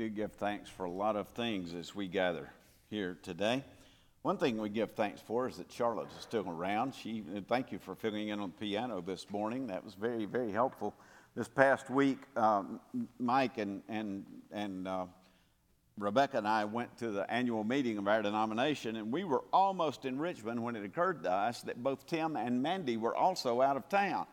Do 0.00 0.08
give 0.08 0.32
thanks 0.32 0.70
for 0.70 0.84
a 0.84 0.90
lot 0.90 1.14
of 1.14 1.28
things 1.28 1.74
as 1.74 1.94
we 1.94 2.08
gather 2.08 2.48
here 2.88 3.18
today. 3.22 3.62
One 4.22 4.38
thing 4.38 4.56
we 4.56 4.70
give 4.70 4.92
thanks 4.92 5.20
for 5.20 5.46
is 5.46 5.58
that 5.58 5.70
Charlotte 5.70 6.08
is 6.16 6.22
still 6.22 6.48
around. 6.48 6.94
She, 6.94 7.22
thank 7.48 7.70
you 7.70 7.78
for 7.78 7.94
filling 7.94 8.28
in 8.28 8.40
on 8.40 8.48
the 8.48 8.66
piano 8.66 9.02
this 9.02 9.28
morning. 9.28 9.66
That 9.66 9.84
was 9.84 9.92
very, 9.92 10.24
very 10.24 10.52
helpful. 10.52 10.94
This 11.36 11.48
past 11.48 11.90
week, 11.90 12.16
um, 12.34 12.80
Mike 13.18 13.58
and 13.58 13.82
and 13.90 14.24
and 14.50 14.88
uh, 14.88 15.04
Rebecca 15.98 16.38
and 16.38 16.48
I 16.48 16.64
went 16.64 16.96
to 17.00 17.10
the 17.10 17.30
annual 17.30 17.62
meeting 17.62 17.98
of 17.98 18.08
our 18.08 18.22
denomination, 18.22 18.96
and 18.96 19.12
we 19.12 19.24
were 19.24 19.44
almost 19.52 20.06
in 20.06 20.18
Richmond 20.18 20.62
when 20.62 20.76
it 20.76 20.84
occurred 20.84 21.22
to 21.24 21.30
us 21.30 21.60
that 21.64 21.82
both 21.82 22.06
Tim 22.06 22.36
and 22.36 22.62
Mandy 22.62 22.96
were 22.96 23.14
also 23.14 23.60
out 23.60 23.76
of 23.76 23.86
town. 23.90 24.26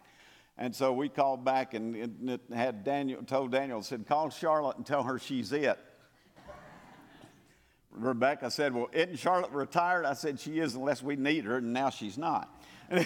And 0.57 0.75
so 0.75 0.91
we 0.91 1.07
called 1.07 1.45
back 1.45 1.73
and 1.75 2.29
it 2.29 2.41
had 2.53 2.83
Daniel, 2.83 3.21
told 3.23 3.51
Daniel, 3.51 3.81
said, 3.83 4.07
call 4.07 4.29
Charlotte 4.29 4.77
and 4.77 4.85
tell 4.85 5.03
her 5.03 5.19
she's 5.19 5.51
it. 5.51 5.77
Rebecca 7.91 8.51
said, 8.51 8.73
Well, 8.73 8.89
isn't 8.93 9.17
Charlotte 9.17 9.51
retired? 9.51 10.05
I 10.05 10.13
said, 10.13 10.39
She 10.39 10.59
is, 10.59 10.75
unless 10.75 11.01
we 11.01 11.15
need 11.15 11.45
her, 11.45 11.57
and 11.57 11.73
now 11.73 11.89
she's 11.89 12.17
not. 12.17 12.63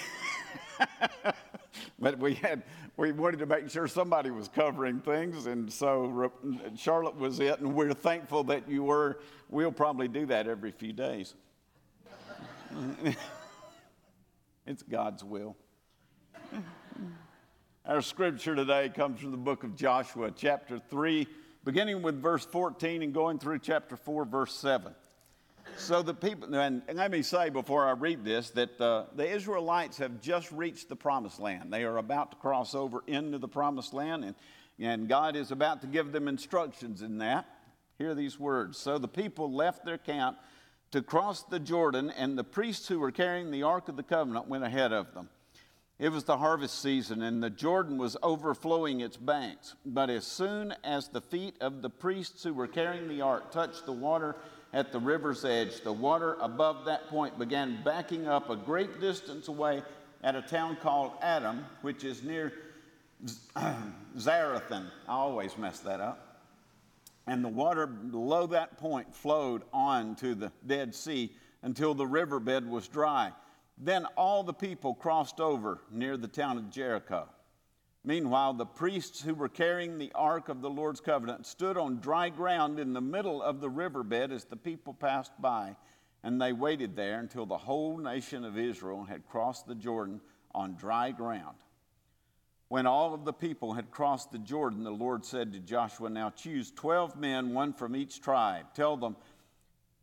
but 2.00 2.20
we 2.20 2.36
had 2.36 2.64
we 2.98 3.12
wanted 3.12 3.40
to 3.40 3.46
make 3.46 3.70
sure 3.70 3.88
somebody 3.88 4.32
was 4.32 4.48
covering 4.48 5.00
things, 5.00 5.46
and 5.46 5.72
so 5.72 6.32
Charlotte 6.76 7.16
was 7.16 7.40
it, 7.40 7.60
and 7.60 7.74
we're 7.74 7.94
thankful 7.94 8.44
that 8.46 8.70
you 8.70 8.84
were. 8.84 9.20
We'll 9.50 9.72
probably 9.72 10.08
do 10.08 10.26
that 10.28 10.48
every 10.48 10.72
few 10.72 10.94
days. 10.94 11.34
it's 14.66 14.84
God's 14.84 15.24
will. 15.24 15.56
Our 17.84 18.02
scripture 18.04 18.56
today 18.56 18.89
comes 18.89 19.22
from 19.22 19.32
the 19.32 19.38
book 19.38 19.63
of 19.63 19.76
Joshua, 19.76 20.30
chapter 20.30 20.78
3, 20.78 21.28
beginning 21.63 22.04
with 22.04 22.22
verse 22.22 22.46
14 22.46 23.02
and 23.02 23.12
going 23.12 23.39
through 23.39 23.58
chapter 23.58 23.98
4, 23.98 24.24
verse 24.26 24.54
7. 24.54 24.94
So 25.78 26.04
the 26.04 26.13
people, 26.13 26.54
and 26.54 26.84
let 26.94 27.10
me 27.10 27.24
say 27.24 27.50
before 27.50 27.88
I 27.88 27.94
read 27.94 28.24
this 28.24 28.52
that 28.52 28.80
uh, 28.80 29.06
the 29.15 29.28
Israelites 29.28 29.98
have 29.98 30.22
just 30.22 30.52
reached 30.52 30.89
the 30.89 30.96
promised 30.96 31.39
land. 31.39 31.74
They 31.74 31.84
are 31.84 31.98
about 31.98 32.30
to 32.34 32.38
cross 32.38 32.76
over 32.76 33.04
into 33.08 33.39
the 33.39 33.48
promised 33.48 33.96
land, 33.96 34.26
and, 34.26 34.36
and 34.78 35.10
God 35.10 35.36
is 35.36 35.50
about 35.50 35.82
to 35.82 35.88
give 35.88 36.12
them 36.12 36.28
instructions 36.28 37.02
in 37.02 37.17
that. 37.17 37.48
Hear 37.98 38.13
these 38.13 38.39
words. 38.39 38.78
So 38.78 39.00
the 39.00 39.08
people 39.08 39.52
left 39.52 39.86
their 39.86 39.98
camp 39.98 40.38
to 40.91 41.02
cross 41.02 41.41
the 41.41 41.60
Jordan, 41.60 42.12
and 42.12 42.38
the 42.38 42.44
priests 42.44 42.88
who 42.88 43.00
were 43.00 43.12
carrying 43.12 43.50
the 43.50 43.63
Ark 43.63 43.89
of 43.89 43.98
the 43.98 44.04
Covenant 44.04 44.48
went 44.48 44.63
ahead 44.63 44.94
of 44.94 45.15
them. 45.15 45.30
It 46.02 46.12
was 46.12 46.24
the 46.24 46.38
harvest 46.38 46.82
season, 46.82 47.22
and 47.22 47.44
the 47.44 47.52
Jordan 47.52 48.00
was 48.00 48.18
overflowing 48.24 49.02
its 49.02 49.18
banks. 49.18 49.76
But 49.86 50.10
as 50.10 50.26
soon 50.26 50.74
as 50.84 51.08
the 51.08 51.22
feet 51.22 51.54
of 51.62 51.84
the 51.84 51.92
priests 51.92 52.42
who 52.44 52.56
were 52.56 52.66
carrying 52.66 53.08
the 53.08 53.22
ark 53.22 53.52
touched 53.52 53.86
the 53.86 53.92
water 53.92 54.36
at 54.74 54.92
the 54.92 54.98
river's 54.98 55.46
edge, 55.46 55.82
the 55.82 55.94
water 55.94 56.38
above 56.42 56.86
that 56.86 57.08
point 57.10 57.38
began 57.38 57.84
backing 57.84 58.28
up 58.28 58.50
a 58.50 58.56
great 58.56 59.00
distance 59.00 59.48
away 59.48 59.84
at 60.24 60.36
a 60.36 60.42
town 60.42 60.76
called 60.82 61.12
Adam, 61.22 61.64
which 61.84 62.04
is 62.04 62.24
near 62.24 62.52
Zarethan. 64.18 64.88
I 65.08 65.14
always 65.14 65.56
mess 65.56 65.82
that 65.82 66.02
up. 66.02 66.42
And 67.28 67.46
the 67.46 67.50
water 67.50 67.86
below 67.86 68.48
that 68.48 68.76
point 68.80 69.14
flowed 69.14 69.62
on 69.72 70.16
to 70.16 70.34
the 70.34 70.52
Dead 70.66 70.96
Sea 70.96 71.32
until 71.62 71.94
the 71.94 72.08
riverbed 72.08 72.68
was 72.68 72.88
dry. 72.88 73.34
Then 73.84 74.06
all 74.15 74.44
the 74.44 74.54
people 74.54 74.94
crossed 74.94 75.41
over 75.41 75.82
near 75.89 76.15
the 76.15 76.28
town 76.28 76.60
of 76.60 76.70
Jericho. 76.70 77.28
Meanwhile, 78.04 78.54
the 78.54 78.65
priests 78.65 79.22
who 79.22 79.34
were 79.34 79.50
carrying 79.50 79.98
the 79.98 80.12
ark 80.13 80.50
of 80.50 80.62
the 80.62 80.70
Lord's 80.70 81.02
covenant 81.02 81.48
stood 81.48 81.78
on 81.78 82.00
dry 82.00 82.30
ground 82.30 82.80
in 82.80 82.94
the 82.94 83.02
middle 83.02 83.41
of 83.41 83.60
the 83.60 83.70
riverbed 83.70 84.32
as 84.32 84.46
the 84.46 84.56
people 84.56 84.94
passed 84.94 85.34
by, 85.39 85.76
and 86.24 86.39
they 86.39 86.54
waited 86.54 86.96
there 86.96 87.20
until 87.20 87.48
the 87.48 87.58
whole 87.58 87.98
nation 87.98 88.46
of 88.46 88.56
Israel 88.56 89.04
had 89.04 89.28
crossed 89.28 89.65
the 89.65 89.76
Jordan 89.76 90.22
on 90.54 90.76
dry 90.76 91.10
ground. 91.12 91.58
When 92.67 92.86
all 92.86 93.15
of 93.15 93.26
the 93.26 93.34
people 93.34 93.74
had 93.74 93.91
crossed 93.91 94.32
the 94.32 94.39
Jordan, 94.39 94.84
the 94.84 94.91
Lord 94.91 95.26
said 95.26 95.52
to 95.54 95.60
Joshua, 95.60 96.10
Now 96.10 96.30
choose 96.30 96.72
12 96.72 97.17
men, 97.17 97.54
one 97.54 97.74
from 97.74 97.96
each 97.96 98.22
tribe. 98.22 98.67
Tell 98.74 98.96
them, 98.96 99.15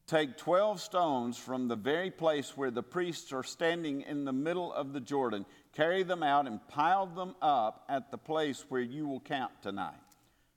Take 0.08 0.38
12 0.38 0.80
stones 0.80 1.36
from 1.36 1.68
the 1.68 1.76
very 1.76 2.10
place 2.10 2.56
where 2.56 2.70
the 2.70 2.82
priests 2.82 3.30
are 3.30 3.42
standing 3.42 4.00
in 4.00 4.24
the 4.24 4.32
middle 4.32 4.72
of 4.72 4.94
the 4.94 5.00
Jordan, 5.00 5.44
carry 5.74 6.02
them 6.02 6.22
out, 6.22 6.46
and 6.46 6.66
pile 6.66 7.04
them 7.04 7.34
up 7.42 7.84
at 7.90 8.10
the 8.10 8.16
place 8.16 8.64
where 8.70 8.80
you 8.80 9.06
will 9.06 9.20
camp 9.20 9.60
tonight. 9.60 9.92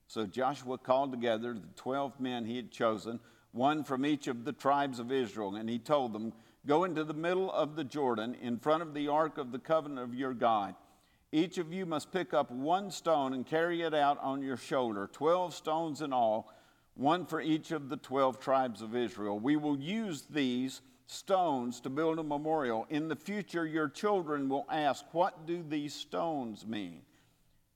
So 0.08 0.26
Joshua 0.26 0.78
called 0.78 1.12
together 1.12 1.54
the 1.54 1.68
12 1.76 2.18
men 2.22 2.46
he 2.46 2.56
had 2.56 2.72
chosen, 2.72 3.20
one 3.52 3.84
from 3.84 4.06
each 4.06 4.28
of 4.28 4.46
the 4.46 4.54
tribes 4.54 5.00
of 5.00 5.12
Israel, 5.12 5.58
and 5.58 5.70
he 5.70 5.80
told 5.80 6.14
them, 6.14 6.32
Go 6.66 6.86
into 6.86 7.04
the 7.04 7.14
middle 7.14 7.52
of 7.52 7.76
the 7.76 7.84
Jordan 7.84 8.38
in 8.42 8.58
front 8.58 8.84
of 8.84 8.94
the 8.94 9.10
ark 9.10 9.38
of 9.38 9.52
the 9.52 9.60
covenant 9.60 10.00
of 10.00 10.16
your 10.16 10.34
God. 10.34 10.76
Each 11.34 11.58
of 11.58 11.74
you 11.74 11.86
must 11.86 12.14
pick 12.14 12.34
up 12.34 12.52
one 12.52 12.90
stone 12.90 13.34
and 13.34 13.46
carry 13.46 13.82
it 13.82 13.94
out 13.94 14.18
on 14.22 14.42
your 14.42 14.56
shoulder, 14.58 15.10
12 15.12 15.54
stones 15.54 16.02
in 16.02 16.14
all 16.14 16.54
one 17.02 17.26
for 17.26 17.42
each 17.42 17.72
of 17.72 17.90
the 17.90 17.98
12 17.98 18.40
tribes 18.40 18.82
of 18.82 18.96
Israel. 18.96 19.40
We 19.40 19.56
will 19.56 19.78
use 19.78 20.26
these 20.30 20.82
stones 21.08 21.82
to 21.82 21.90
build 21.90 22.20
a 22.20 22.24
memorial. 22.24 22.86
In 22.90 23.08
the 23.08 23.16
future, 23.16 23.66
your 23.66 23.90
children 23.90 24.48
will 24.48 24.66
ask, 24.72 25.04
What 25.12 25.46
do 25.46 25.64
these 25.68 25.94
stones 25.94 26.66
mean? 26.66 27.02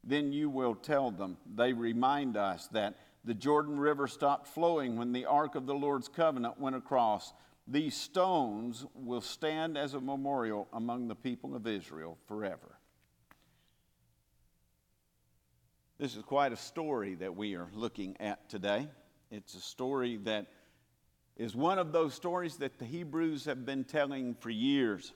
Then 0.03 0.31
you 0.31 0.49
will 0.49 0.75
tell 0.75 1.11
them. 1.11 1.37
They 1.55 1.73
remind 1.73 2.37
us 2.37 2.67
that 2.67 2.95
the 3.25 3.33
Jordan 3.33 3.79
River 3.79 4.07
stopped 4.07 4.47
flowing 4.47 4.97
when 4.97 5.11
the 5.11 5.25
Ark 5.25 5.55
of 5.55 5.65
the 5.65 5.73
Lord's 5.73 6.07
covenant 6.07 6.59
went 6.59 6.75
across. 6.75 7.33
These 7.67 7.95
stones 7.95 8.85
will 8.93 9.21
stand 9.21 9.75
as 9.75 9.95
a 9.95 9.99
memorial 9.99 10.67
among 10.71 11.07
the 11.07 11.15
people 11.15 11.55
of 11.55 11.65
Israel 11.65 12.19
forever. 12.27 12.77
This 15.97 16.15
is 16.15 16.21
quite 16.21 16.51
a 16.51 16.57
story 16.57 17.15
that 17.15 17.35
we 17.35 17.55
are 17.55 17.69
looking 17.73 18.15
at 18.19 18.47
today. 18.49 18.87
It's 19.31 19.55
a 19.55 19.61
story 19.61 20.17
that 20.23 20.47
is 21.35 21.55
one 21.55 21.79
of 21.79 21.91
those 21.91 22.13
stories 22.13 22.57
that 22.57 22.77
the 22.77 22.85
Hebrews 22.85 23.45
have 23.45 23.65
been 23.65 23.83
telling 23.83 24.35
for 24.35 24.49
years. 24.49 25.13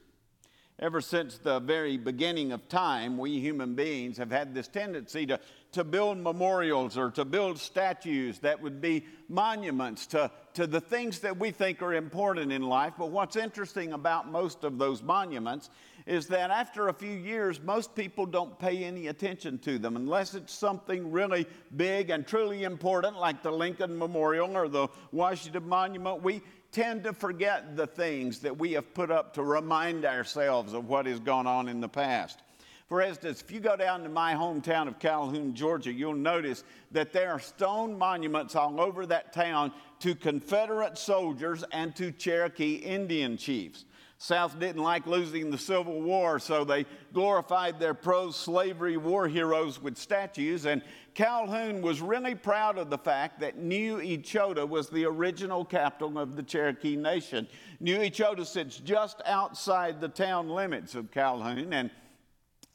Ever 0.80 1.02
since 1.02 1.38
the 1.38 1.60
very 1.60 1.98
beginning 1.98 2.54
of 2.54 2.70
time, 2.70 3.18
we 3.18 3.40
human 3.40 3.76
beings 3.76 4.18
have 4.18 4.32
had 4.32 4.56
this 4.56 4.68
tendency 4.68 5.26
to, 5.26 5.40
to 5.74 5.84
build 5.84 6.18
memorials 6.18 6.98
or 6.98 7.12
to 7.12 7.26
build 7.26 7.60
statues 7.60 8.40
that 8.40 8.62
would 8.62 8.80
be 8.80 9.06
monuments 9.28 10.08
to, 10.08 10.32
to 10.54 10.66
the 10.66 10.80
things 10.80 11.20
that 11.20 11.38
we 11.38 11.52
think 11.52 11.82
are 11.82 11.94
important 11.94 12.54
in 12.54 12.62
life. 12.62 12.94
But 12.98 13.12
what's 13.12 13.36
interesting 13.36 13.92
about 13.92 14.32
most 14.32 14.64
of 14.64 14.78
those 14.78 15.04
monuments 15.04 15.70
is 16.10 16.26
that 16.26 16.50
after 16.50 16.88
a 16.88 16.94
few 16.94 17.12
years, 17.12 17.62
most 17.62 17.94
people 17.94 18.26
don't 18.26 18.58
pay 18.58 18.84
any 18.84 19.08
attention 19.08 19.60
to 19.60 19.78
them 19.78 19.96
unless 19.96 20.34
it's 20.34 20.52
something 20.52 21.12
really 21.12 21.46
big 21.78 22.10
and 22.10 22.26
truly 22.26 22.64
important, 22.64 23.16
like 23.16 23.44
the 23.44 23.52
Lincoln 23.52 23.96
Memorial 23.96 24.58
or 24.58 24.68
the 24.68 24.88
Washington 25.12 25.70
Monument. 25.70 26.24
We 26.24 26.42
tend 26.72 27.04
to 27.04 27.14
forget 27.14 27.78
the 27.78 27.86
things 27.86 28.40
that 28.40 28.58
we 28.58 28.72
have 28.72 28.92
put 28.96 29.12
up 29.12 29.36
to 29.36 29.44
remind 29.44 30.04
ourselves 30.04 30.74
of 30.74 30.90
what 30.90 31.06
has 31.06 31.20
gone 31.20 31.46
on 31.46 31.68
in 31.68 31.80
the 31.80 31.88
past. 31.88 32.40
For 32.88 33.04
instance, 33.04 33.44
if 33.44 33.52
you 33.52 33.60
go 33.60 33.76
down 33.76 34.02
to 34.02 34.10
my 34.10 34.34
hometown 34.34 34.88
of 34.88 34.98
Calhoun, 34.98 35.54
Georgia, 35.54 35.94
you'll 35.94 36.16
notice 36.16 36.64
that 36.90 37.14
there 37.14 37.30
are 37.30 37.40
stone 37.40 37.96
monuments 37.96 38.56
all 38.56 38.82
over 38.82 39.06
that 39.06 39.32
town 39.32 39.72
to 40.00 40.16
Confederate 40.16 40.98
soldiers 40.98 41.64
and 41.72 41.96
to 41.98 42.12
Cherokee 42.12 42.78
Indian 42.78 43.38
chiefs. 43.38 43.86
South 44.22 44.60
didn't 44.60 44.84
like 44.84 45.08
losing 45.08 45.50
the 45.50 45.58
Civil 45.58 46.02
War, 46.02 46.40
so 46.40 46.66
they 46.66 46.86
glorified 47.14 47.80
their 47.80 47.94
pro 47.94 48.32
slavery 48.32 48.98
war 48.98 49.30
heroes 49.30 49.82
with 49.82 49.98
statues. 49.98 50.66
And 50.66 50.84
Calhoun 51.14 51.82
was 51.82 52.02
really 52.02 52.36
proud 52.36 52.78
of 52.78 52.90
the 52.90 52.98
fact 52.98 53.40
that 53.40 53.60
New 53.60 53.98
Echota 54.00 54.68
was 54.68 54.90
the 54.90 55.06
original 55.06 55.64
capital 55.64 56.20
of 56.20 56.36
the 56.36 56.44
Cherokee 56.44 56.98
Nation. 56.98 57.48
New 57.80 57.98
Echota 57.98 58.46
sits 58.46 58.78
just 58.78 59.22
outside 59.26 60.02
the 60.02 60.10
town 60.10 60.50
limits 60.50 60.96
of 60.96 61.12
Calhoun, 61.12 61.72
and 61.72 61.90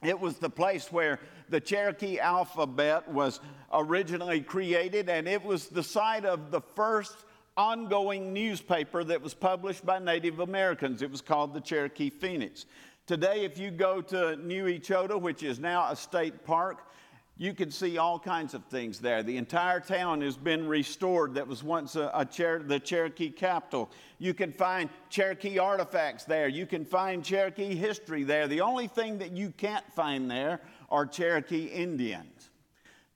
it 0.02 0.18
was 0.18 0.38
the 0.38 0.50
place 0.50 0.90
where 0.90 1.20
the 1.50 1.60
Cherokee 1.60 2.18
alphabet 2.18 3.06
was 3.06 3.40
originally 3.70 4.40
created, 4.40 5.10
and 5.10 5.28
it 5.28 5.44
was 5.44 5.66
the 5.66 5.82
site 5.82 6.24
of 6.24 6.50
the 6.50 6.62
first 6.74 7.26
ongoing 7.56 8.32
newspaper 8.32 9.04
that 9.04 9.22
was 9.22 9.34
published 9.34 9.86
by 9.86 9.98
Native 9.98 10.40
Americans. 10.40 11.02
It 11.02 11.10
was 11.10 11.20
called 11.20 11.54
the 11.54 11.60
Cherokee 11.60 12.10
Phoenix. 12.10 12.66
Today, 13.06 13.44
if 13.44 13.58
you 13.58 13.70
go 13.70 14.00
to 14.00 14.36
New 14.36 14.64
Echota, 14.64 15.20
which 15.20 15.42
is 15.42 15.58
now 15.58 15.90
a 15.90 15.96
state 15.96 16.44
park, 16.44 16.88
you 17.36 17.52
can 17.52 17.70
see 17.70 17.98
all 17.98 18.18
kinds 18.18 18.54
of 18.54 18.64
things 18.66 19.00
there. 19.00 19.22
The 19.22 19.36
entire 19.36 19.80
town 19.80 20.20
has 20.20 20.36
been 20.36 20.68
restored 20.68 21.34
that 21.34 21.46
was 21.46 21.62
once 21.62 21.96
a, 21.96 22.10
a 22.14 22.26
Cher- 22.30 22.60
the 22.60 22.78
Cherokee 22.78 23.30
capital. 23.30 23.90
You 24.18 24.34
can 24.34 24.52
find 24.52 24.88
Cherokee 25.10 25.58
artifacts 25.58 26.24
there. 26.24 26.48
You 26.48 26.64
can 26.64 26.84
find 26.84 27.24
Cherokee 27.24 27.74
history 27.74 28.22
there. 28.22 28.46
The 28.46 28.60
only 28.60 28.86
thing 28.86 29.18
that 29.18 29.32
you 29.32 29.50
can't 29.56 29.84
find 29.92 30.30
there 30.30 30.60
are 30.90 31.06
Cherokee 31.06 31.66
Indians. 31.66 32.50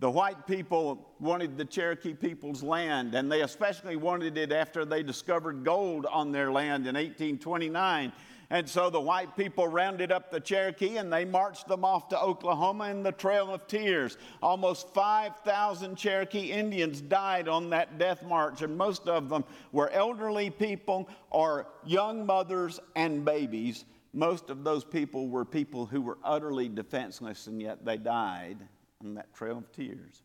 The 0.00 0.11
white 0.11 0.46
people 0.46 1.08
wanted 1.18 1.58
the 1.58 1.64
Cherokee 1.64 2.14
people's 2.14 2.62
land, 2.62 3.16
and 3.16 3.30
they 3.30 3.40
especially 3.40 3.96
wanted 3.96 4.38
it 4.38 4.52
after 4.52 4.84
they 4.84 5.02
discovered 5.02 5.64
gold 5.64 6.06
on 6.06 6.30
their 6.30 6.52
land 6.52 6.87
in 6.87 6.94
1829. 6.94 8.12
And 8.50 8.68
so 8.68 8.90
the 8.90 9.00
white 9.00 9.37
people 9.37 9.66
rounded 9.66 10.12
up 10.12 10.30
the 10.30 10.38
Cherokee 10.38 10.98
and 10.98 11.12
they 11.12 11.24
marched 11.24 11.66
them 11.66 11.84
off 11.84 12.08
to 12.11 12.20
Oklahoma 12.20 12.90
in 12.90 13.02
the 13.02 13.11
Trail 13.11 13.52
of 13.52 13.66
Tears. 13.66 14.16
Almost 14.40 14.94
5,000 14.94 15.96
Cherokee 15.96 16.52
Indians 16.52 17.00
died 17.00 17.48
on 17.48 17.68
that 17.70 17.98
death 17.98 18.22
march, 18.22 18.62
and 18.62 18.78
most 18.78 19.08
of 19.08 19.28
them 19.28 19.44
were 19.72 19.90
elderly 19.90 20.48
people 20.48 21.08
or 21.30 21.66
young 21.84 22.24
mothers 22.24 22.78
and 22.94 23.24
babies. 23.24 23.84
Most 24.14 24.48
of 24.48 24.62
those 24.62 24.84
people 24.84 25.28
were 25.28 25.44
people 25.44 25.87
who 25.87 26.00
were 26.00 26.18
utterly 26.22 26.68
defenseless, 26.68 27.48
and 27.48 27.61
yet 27.61 27.84
they 27.84 27.96
died 27.96 28.58
on 29.04 29.14
that 29.14 29.32
Trail 29.34 29.58
of 29.58 29.70
Tears. 29.72 30.22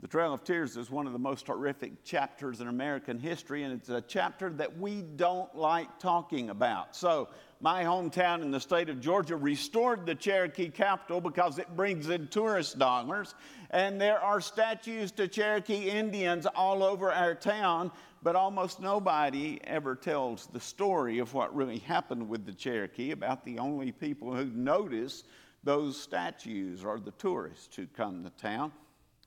The 0.00 0.08
Trail 0.08 0.32
of 0.32 0.44
Tears 0.44 0.78
is 0.78 0.90
one 0.90 1.06
of 1.06 1.12
the 1.12 1.18
most 1.18 1.46
horrific 1.46 2.04
chapters 2.04 2.62
in 2.62 2.68
American 2.68 3.18
history, 3.18 3.64
and 3.64 3.74
it's 3.74 3.90
a 3.90 4.00
chapter 4.00 4.48
that 4.50 4.78
we 4.78 5.02
don't 5.02 5.54
like 5.54 5.98
talking 5.98 6.48
about. 6.48 6.96
So, 6.96 7.28
my 7.60 7.84
hometown 7.84 8.40
in 8.40 8.50
the 8.50 8.60
state 8.60 8.88
of 8.88 9.00
Georgia 9.00 9.36
restored 9.36 10.06
the 10.06 10.14
Cherokee 10.14 10.70
capital 10.70 11.20
because 11.20 11.58
it 11.58 11.76
brings 11.76 12.08
in 12.08 12.28
tourist 12.28 12.78
dollars, 12.78 13.34
and 13.70 14.00
there 14.00 14.18
are 14.18 14.40
statues 14.40 15.12
to 15.12 15.28
Cherokee 15.28 15.90
Indians 15.90 16.46
all 16.46 16.82
over 16.82 17.12
our 17.12 17.34
town, 17.34 17.92
but 18.22 18.36
almost 18.36 18.80
nobody 18.80 19.60
ever 19.64 19.94
tells 19.94 20.46
the 20.46 20.60
story 20.60 21.18
of 21.18 21.34
what 21.34 21.54
really 21.54 21.80
happened 21.80 22.26
with 22.26 22.46
the 22.46 22.54
Cherokee. 22.54 23.10
About 23.10 23.44
the 23.44 23.58
only 23.58 23.92
people 23.92 24.34
who 24.34 24.46
notice 24.46 25.24
those 25.62 26.00
statues 26.00 26.84
are 26.84 26.98
the 26.98 27.10
tourists 27.12 27.76
who 27.76 27.86
come 27.86 28.24
to 28.24 28.30
town. 28.30 28.72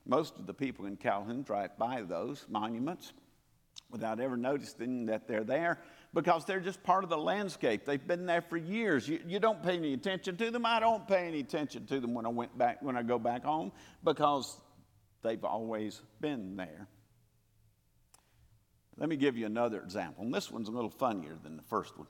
Most 0.06 0.38
of 0.40 0.48
the 0.48 0.54
people 0.54 0.86
in 0.86 0.98
Calhoun 0.98 1.44
drive 1.44 1.78
by 1.78 2.02
those 2.02 2.46
monuments 2.50 3.14
without 3.90 4.20
ever 4.20 4.36
noticing 4.36 5.06
that 5.06 5.28
they're 5.28 5.44
there 5.44 5.80
because 6.14 6.46
they're 6.46 6.60
just 6.60 6.84
part 6.84 7.04
of 7.04 7.10
the 7.10 7.18
landscape. 7.18 7.86
They've 7.86 8.06
been 8.06 8.26
there 8.26 8.42
for 8.42 8.58
years. 8.58 9.08
You, 9.08 9.20
you, 9.26 9.40
don't 9.40 9.62
pay 9.64 9.78
any 9.78 9.94
attention 9.94 10.36
to 10.38 10.52
them. 10.52 10.66
I 10.66 10.80
don't 10.80 11.08
pay 11.08 11.28
any 11.28 11.40
attention 11.40 11.86
to 11.88 12.00
them 12.00 12.14
when 12.14 12.26
I 12.26 12.30
went 12.30 12.58
back 12.58 12.82
when 12.82 12.98
I 12.98 13.04
go 13.04 13.20
back 13.20 13.44
home 13.44 13.72
because 14.04 14.58
they've 15.22 15.44
always 15.44 16.02
been 16.20 16.56
there. 16.56 16.88
Let 18.98 19.10
me 19.10 19.16
give 19.16 19.38
you 19.38 19.46
another 19.46 19.82
example. 19.82 20.24
And 20.24 20.34
this 20.34 20.52
one's 20.52 20.68
a 20.68 20.72
little 20.72 20.90
funnier 20.90 21.36
than 21.42 21.58
the 21.58 21.64
first 21.64 21.98
one. 21.98 22.08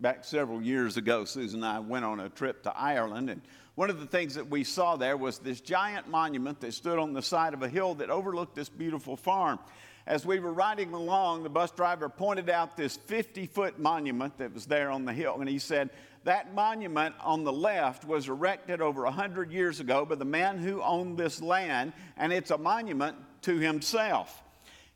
Back 0.00 0.24
several 0.24 0.62
years 0.62 0.96
ago, 0.96 1.26
Susan 1.26 1.62
and 1.62 1.70
I 1.70 1.78
went 1.80 2.06
on 2.06 2.20
a 2.20 2.30
trip 2.30 2.62
to 2.62 2.74
Ireland, 2.74 3.28
and 3.28 3.42
one 3.74 3.90
of 3.90 4.00
the 4.00 4.06
things 4.06 4.36
that 4.36 4.48
we 4.48 4.64
saw 4.64 4.96
there 4.96 5.14
was 5.14 5.38
this 5.38 5.60
giant 5.60 6.08
monument 6.08 6.60
that 6.60 6.72
stood 6.72 6.98
on 6.98 7.12
the 7.12 7.20
side 7.20 7.52
of 7.52 7.62
a 7.62 7.68
hill 7.68 7.96
that 7.96 8.08
overlooked 8.08 8.54
this 8.54 8.70
beautiful 8.70 9.14
farm. 9.14 9.58
As 10.06 10.24
we 10.24 10.40
were 10.40 10.54
riding 10.54 10.94
along, 10.94 11.42
the 11.42 11.50
bus 11.50 11.70
driver 11.72 12.08
pointed 12.08 12.48
out 12.48 12.78
this 12.78 12.96
50 12.96 13.44
foot 13.44 13.78
monument 13.78 14.38
that 14.38 14.54
was 14.54 14.64
there 14.64 14.90
on 14.90 15.04
the 15.04 15.12
hill, 15.12 15.36
and 15.38 15.48
he 15.50 15.58
said, 15.58 15.90
That 16.24 16.54
monument 16.54 17.14
on 17.20 17.44
the 17.44 17.52
left 17.52 18.06
was 18.06 18.26
erected 18.26 18.80
over 18.80 19.04
100 19.04 19.52
years 19.52 19.80
ago 19.80 20.06
by 20.06 20.14
the 20.14 20.24
man 20.24 20.56
who 20.56 20.80
owned 20.80 21.18
this 21.18 21.42
land, 21.42 21.92
and 22.16 22.32
it's 22.32 22.50
a 22.50 22.56
monument 22.56 23.18
to 23.42 23.58
himself. 23.58 24.42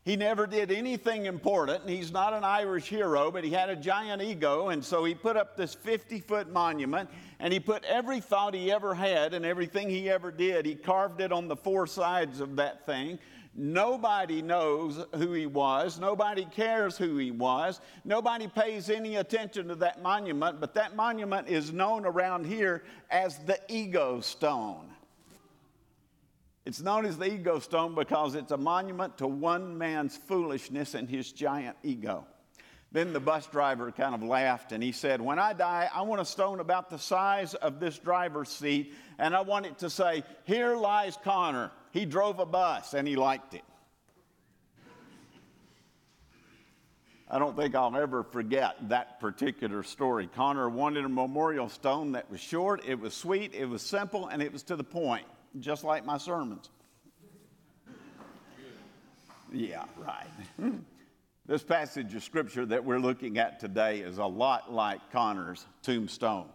He 0.04 0.16
never 0.16 0.46
did 0.46 0.70
anything 0.70 1.24
important. 1.24 1.88
He's 1.88 2.12
not 2.12 2.34
an 2.34 2.44
Irish 2.44 2.88
hero, 2.88 3.30
but 3.30 3.42
he 3.42 3.50
had 3.50 3.70
a 3.70 3.76
giant 3.76 4.20
ego. 4.20 4.68
And 4.68 4.84
so 4.84 5.02
he 5.04 5.14
put 5.14 5.34
up 5.34 5.56
this 5.56 5.72
50 5.72 6.20
foot 6.20 6.52
monument 6.52 7.08
and 7.38 7.54
he 7.54 7.58
put 7.58 7.84
every 7.84 8.20
thought 8.20 8.52
he 8.52 8.70
ever 8.70 8.94
had 8.94 9.32
and 9.32 9.46
everything 9.46 9.88
he 9.88 10.10
ever 10.10 10.30
did, 10.30 10.66
he 10.66 10.74
carved 10.74 11.22
it 11.22 11.32
on 11.32 11.48
the 11.48 11.56
four 11.56 11.86
sides 11.86 12.40
of 12.40 12.56
that 12.56 12.84
thing. 12.84 13.18
Nobody 13.56 14.42
knows 14.42 15.06
who 15.14 15.32
he 15.32 15.46
was. 15.46 15.98
Nobody 15.98 16.44
cares 16.44 16.98
who 16.98 17.16
he 17.16 17.30
was. 17.30 17.80
Nobody 18.04 18.46
pays 18.46 18.90
any 18.90 19.16
attention 19.16 19.68
to 19.68 19.74
that 19.76 20.02
monument, 20.02 20.60
but 20.60 20.74
that 20.74 20.96
monument 20.96 21.48
is 21.48 21.72
known 21.72 22.04
around 22.04 22.44
here 22.44 22.82
as 23.10 23.38
the 23.38 23.58
Ego 23.68 24.20
Stone. 24.20 24.93
It's 26.66 26.80
known 26.80 27.04
as 27.04 27.18
the 27.18 27.30
ego 27.30 27.58
stone 27.58 27.94
because 27.94 28.34
it's 28.34 28.52
a 28.52 28.56
monument 28.56 29.18
to 29.18 29.26
one 29.26 29.76
man's 29.76 30.16
foolishness 30.16 30.94
and 30.94 31.08
his 31.08 31.30
giant 31.30 31.76
ego. 31.82 32.26
Then 32.90 33.12
the 33.12 33.20
bus 33.20 33.46
driver 33.46 33.90
kind 33.92 34.14
of 34.14 34.22
laughed 34.22 34.72
and 34.72 34.82
he 34.82 34.92
said, 34.92 35.20
When 35.20 35.38
I 35.38 35.52
die, 35.52 35.90
I 35.92 36.02
want 36.02 36.22
a 36.22 36.24
stone 36.24 36.60
about 36.60 36.88
the 36.88 36.98
size 36.98 37.54
of 37.54 37.80
this 37.80 37.98
driver's 37.98 38.48
seat, 38.48 38.94
and 39.18 39.34
I 39.34 39.42
want 39.42 39.66
it 39.66 39.78
to 39.78 39.90
say, 39.90 40.22
Here 40.44 40.74
lies 40.76 41.18
Connor. 41.22 41.70
He 41.90 42.06
drove 42.06 42.38
a 42.38 42.46
bus 42.46 42.94
and 42.94 43.06
he 43.06 43.16
liked 43.16 43.54
it. 43.54 43.64
I 47.28 47.38
don't 47.38 47.56
think 47.56 47.74
I'll 47.74 47.94
ever 47.96 48.22
forget 48.22 48.88
that 48.88 49.18
particular 49.18 49.82
story. 49.82 50.28
Connor 50.34 50.68
wanted 50.68 51.04
a 51.04 51.08
memorial 51.08 51.68
stone 51.68 52.12
that 52.12 52.30
was 52.30 52.40
short, 52.40 52.82
it 52.86 53.00
was 53.00 53.12
sweet, 53.12 53.54
it 53.54 53.64
was 53.64 53.82
simple, 53.82 54.28
and 54.28 54.40
it 54.40 54.52
was 54.52 54.62
to 54.64 54.76
the 54.76 54.84
point 54.84 55.26
just 55.60 55.84
like 55.84 56.04
my 56.04 56.18
sermons. 56.18 56.70
Yeah, 59.52 59.84
right. 59.96 60.26
this 61.46 61.62
passage 61.62 62.14
of 62.14 62.24
scripture 62.24 62.66
that 62.66 62.84
we're 62.84 62.98
looking 62.98 63.38
at 63.38 63.60
today 63.60 64.00
is 64.00 64.18
a 64.18 64.24
lot 64.24 64.72
like 64.72 65.12
Connor's 65.12 65.64
tombstone. 65.82 66.48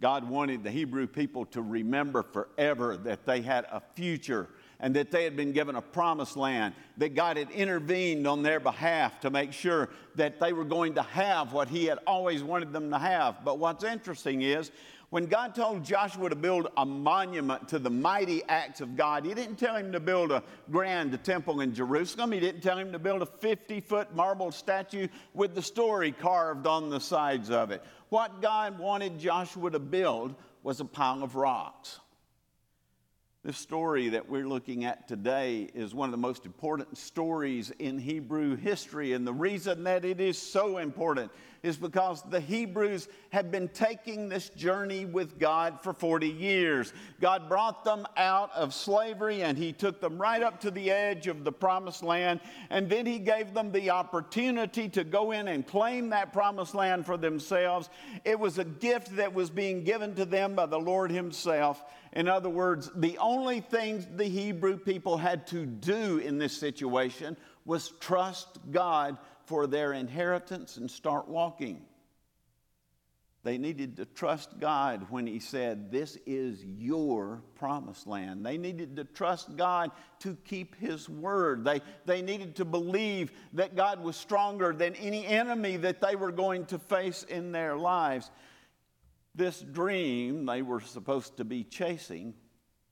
God 0.00 0.28
wanted 0.28 0.62
the 0.62 0.70
Hebrew 0.70 1.06
people 1.06 1.44
to 1.46 1.60
remember 1.60 2.22
forever 2.22 2.96
that 2.98 3.26
they 3.26 3.42
had 3.42 3.66
a 3.70 3.82
future 3.94 4.48
and 4.78 4.96
that 4.96 5.10
they 5.10 5.24
had 5.24 5.36
been 5.36 5.52
given 5.52 5.76
a 5.76 5.82
promised 5.82 6.38
land, 6.38 6.74
that 6.96 7.14
God 7.14 7.36
had 7.36 7.50
intervened 7.50 8.26
on 8.26 8.42
their 8.42 8.60
behalf 8.60 9.20
to 9.20 9.30
make 9.30 9.52
sure 9.52 9.90
that 10.14 10.40
they 10.40 10.54
were 10.54 10.64
going 10.64 10.94
to 10.94 11.02
have 11.02 11.52
what 11.52 11.68
He 11.68 11.84
had 11.84 11.98
always 12.06 12.42
wanted 12.42 12.72
them 12.72 12.90
to 12.90 12.98
have. 12.98 13.44
But 13.44 13.58
what's 13.58 13.84
interesting 13.84 14.40
is 14.40 14.70
when 15.10 15.26
God 15.26 15.56
told 15.56 15.84
Joshua 15.84 16.30
to 16.30 16.36
build 16.36 16.68
a 16.76 16.86
monument 16.86 17.68
to 17.68 17.80
the 17.80 17.90
mighty 17.90 18.42
acts 18.48 18.80
of 18.80 18.96
God, 18.96 19.24
He 19.24 19.34
didn't 19.34 19.56
tell 19.56 19.74
him 19.74 19.90
to 19.92 20.00
build 20.00 20.30
a 20.30 20.42
grand 20.70 21.22
temple 21.24 21.60
in 21.60 21.74
Jerusalem. 21.74 22.30
He 22.32 22.40
didn't 22.40 22.60
tell 22.60 22.78
him 22.78 22.92
to 22.92 22.98
build 22.98 23.22
a 23.22 23.26
50 23.26 23.80
foot 23.80 24.14
marble 24.14 24.52
statue 24.52 25.08
with 25.34 25.54
the 25.54 25.62
story 25.62 26.12
carved 26.12 26.66
on 26.66 26.90
the 26.90 27.00
sides 27.00 27.50
of 27.50 27.72
it. 27.72 27.82
What 28.08 28.40
God 28.40 28.78
wanted 28.78 29.18
Joshua 29.18 29.70
to 29.72 29.80
build 29.80 30.34
was 30.62 30.80
a 30.80 30.84
pile 30.84 31.24
of 31.24 31.34
rocks. 31.34 31.98
This 33.42 33.56
story 33.56 34.10
that 34.10 34.28
we're 34.28 34.46
looking 34.46 34.84
at 34.84 35.08
today 35.08 35.70
is 35.72 35.94
one 35.94 36.08
of 36.08 36.10
the 36.10 36.18
most 36.18 36.44
important 36.44 36.98
stories 36.98 37.72
in 37.78 37.98
Hebrew 37.98 38.54
history. 38.54 39.14
And 39.14 39.26
the 39.26 39.32
reason 39.32 39.84
that 39.84 40.04
it 40.04 40.20
is 40.20 40.36
so 40.36 40.76
important 40.76 41.32
is 41.62 41.78
because 41.78 42.22
the 42.28 42.40
Hebrews 42.40 43.08
had 43.30 43.50
been 43.50 43.68
taking 43.68 44.28
this 44.28 44.50
journey 44.50 45.06
with 45.06 45.38
God 45.38 45.80
for 45.80 45.94
40 45.94 46.28
years. 46.28 46.92
God 47.18 47.48
brought 47.48 47.82
them 47.82 48.06
out 48.18 48.50
of 48.54 48.74
slavery 48.74 49.42
and 49.42 49.56
He 49.56 49.72
took 49.72 50.02
them 50.02 50.20
right 50.20 50.42
up 50.42 50.60
to 50.60 50.70
the 50.70 50.90
edge 50.90 51.26
of 51.26 51.42
the 51.42 51.52
promised 51.52 52.02
land. 52.02 52.40
And 52.68 52.90
then 52.90 53.06
He 53.06 53.18
gave 53.18 53.54
them 53.54 53.72
the 53.72 53.88
opportunity 53.88 54.86
to 54.90 55.02
go 55.02 55.30
in 55.30 55.48
and 55.48 55.66
claim 55.66 56.10
that 56.10 56.34
promised 56.34 56.74
land 56.74 57.06
for 57.06 57.16
themselves. 57.16 57.88
It 58.26 58.38
was 58.38 58.58
a 58.58 58.64
gift 58.64 59.16
that 59.16 59.32
was 59.32 59.48
being 59.48 59.82
given 59.82 60.14
to 60.16 60.26
them 60.26 60.54
by 60.54 60.66
the 60.66 60.78
Lord 60.78 61.10
Himself. 61.10 61.82
In 62.12 62.28
other 62.28 62.50
words, 62.50 62.90
the 62.96 63.18
only 63.18 63.60
thing 63.60 64.04
the 64.16 64.24
Hebrew 64.24 64.76
people 64.76 65.16
had 65.16 65.46
to 65.48 65.64
do 65.64 66.18
in 66.18 66.38
this 66.38 66.56
situation 66.56 67.36
was 67.64 67.92
trust 68.00 68.58
God 68.70 69.16
for 69.44 69.66
their 69.66 69.92
inheritance 69.92 70.76
and 70.76 70.90
start 70.90 71.28
walking. 71.28 71.82
They 73.42 73.56
needed 73.56 73.96
to 73.96 74.04
trust 74.04 74.58
God 74.58 75.06
when 75.08 75.26
He 75.26 75.38
said, 75.38 75.90
This 75.90 76.18
is 76.26 76.62
your 76.64 77.42
promised 77.54 78.06
land. 78.06 78.44
They 78.44 78.58
needed 78.58 78.96
to 78.96 79.04
trust 79.04 79.56
God 79.56 79.92
to 80.20 80.36
keep 80.44 80.76
His 80.76 81.08
word. 81.08 81.64
They, 81.64 81.80
they 82.04 82.20
needed 82.20 82.56
to 82.56 82.66
believe 82.66 83.32
that 83.54 83.76
God 83.76 84.02
was 84.02 84.16
stronger 84.16 84.74
than 84.74 84.94
any 84.96 85.26
enemy 85.26 85.78
that 85.78 86.02
they 86.02 86.16
were 86.16 86.32
going 86.32 86.66
to 86.66 86.78
face 86.78 87.22
in 87.22 87.50
their 87.50 87.76
lives. 87.78 88.30
This 89.40 89.62
dream 89.62 90.44
they 90.44 90.60
were 90.60 90.82
supposed 90.82 91.38
to 91.38 91.46
be 91.46 91.64
chasing 91.64 92.34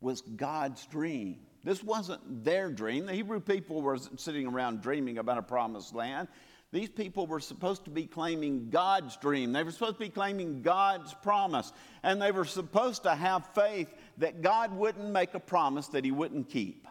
was 0.01 0.23
God's 0.23 0.87
dream. 0.87 1.41
This 1.63 1.85
wasn't 1.85 2.43
their 2.43 2.71
dream. 2.71 3.05
The 3.05 3.13
Hebrew 3.13 3.39
people 3.39 3.83
were 3.83 3.99
sitting 4.17 4.47
around 4.47 4.81
dreaming 4.81 5.19
about 5.19 5.37
a 5.37 5.43
promised 5.43 5.95
land. 5.95 6.27
These 6.73 6.89
people 6.89 7.27
were 7.27 7.41
supposed 7.41 7.85
to 7.85 7.91
be 7.91 8.07
claiming 8.07 8.71
God's 8.71 9.15
dream. 9.19 9.53
They 9.53 9.63
were 9.63 9.71
supposed 9.71 9.97
to 9.97 10.07
be 10.07 10.09
claiming 10.09 10.63
God's 10.63 11.13
promise. 11.13 11.71
And 12.03 12.23
they 12.23 12.33
were 12.33 12.47
supposed 12.47 13.03
to 13.03 13.15
have 13.15 13.45
faith 13.55 13.93
that 14.17 14.41
God 14.41 14.73
wouldn't 14.73 15.11
make 15.11 15.35
a 15.35 15.41
promise 15.41 15.89
that 15.89 16.07
He 16.07 16.13
wouldn't 16.13 16.49
keep. 16.49 16.89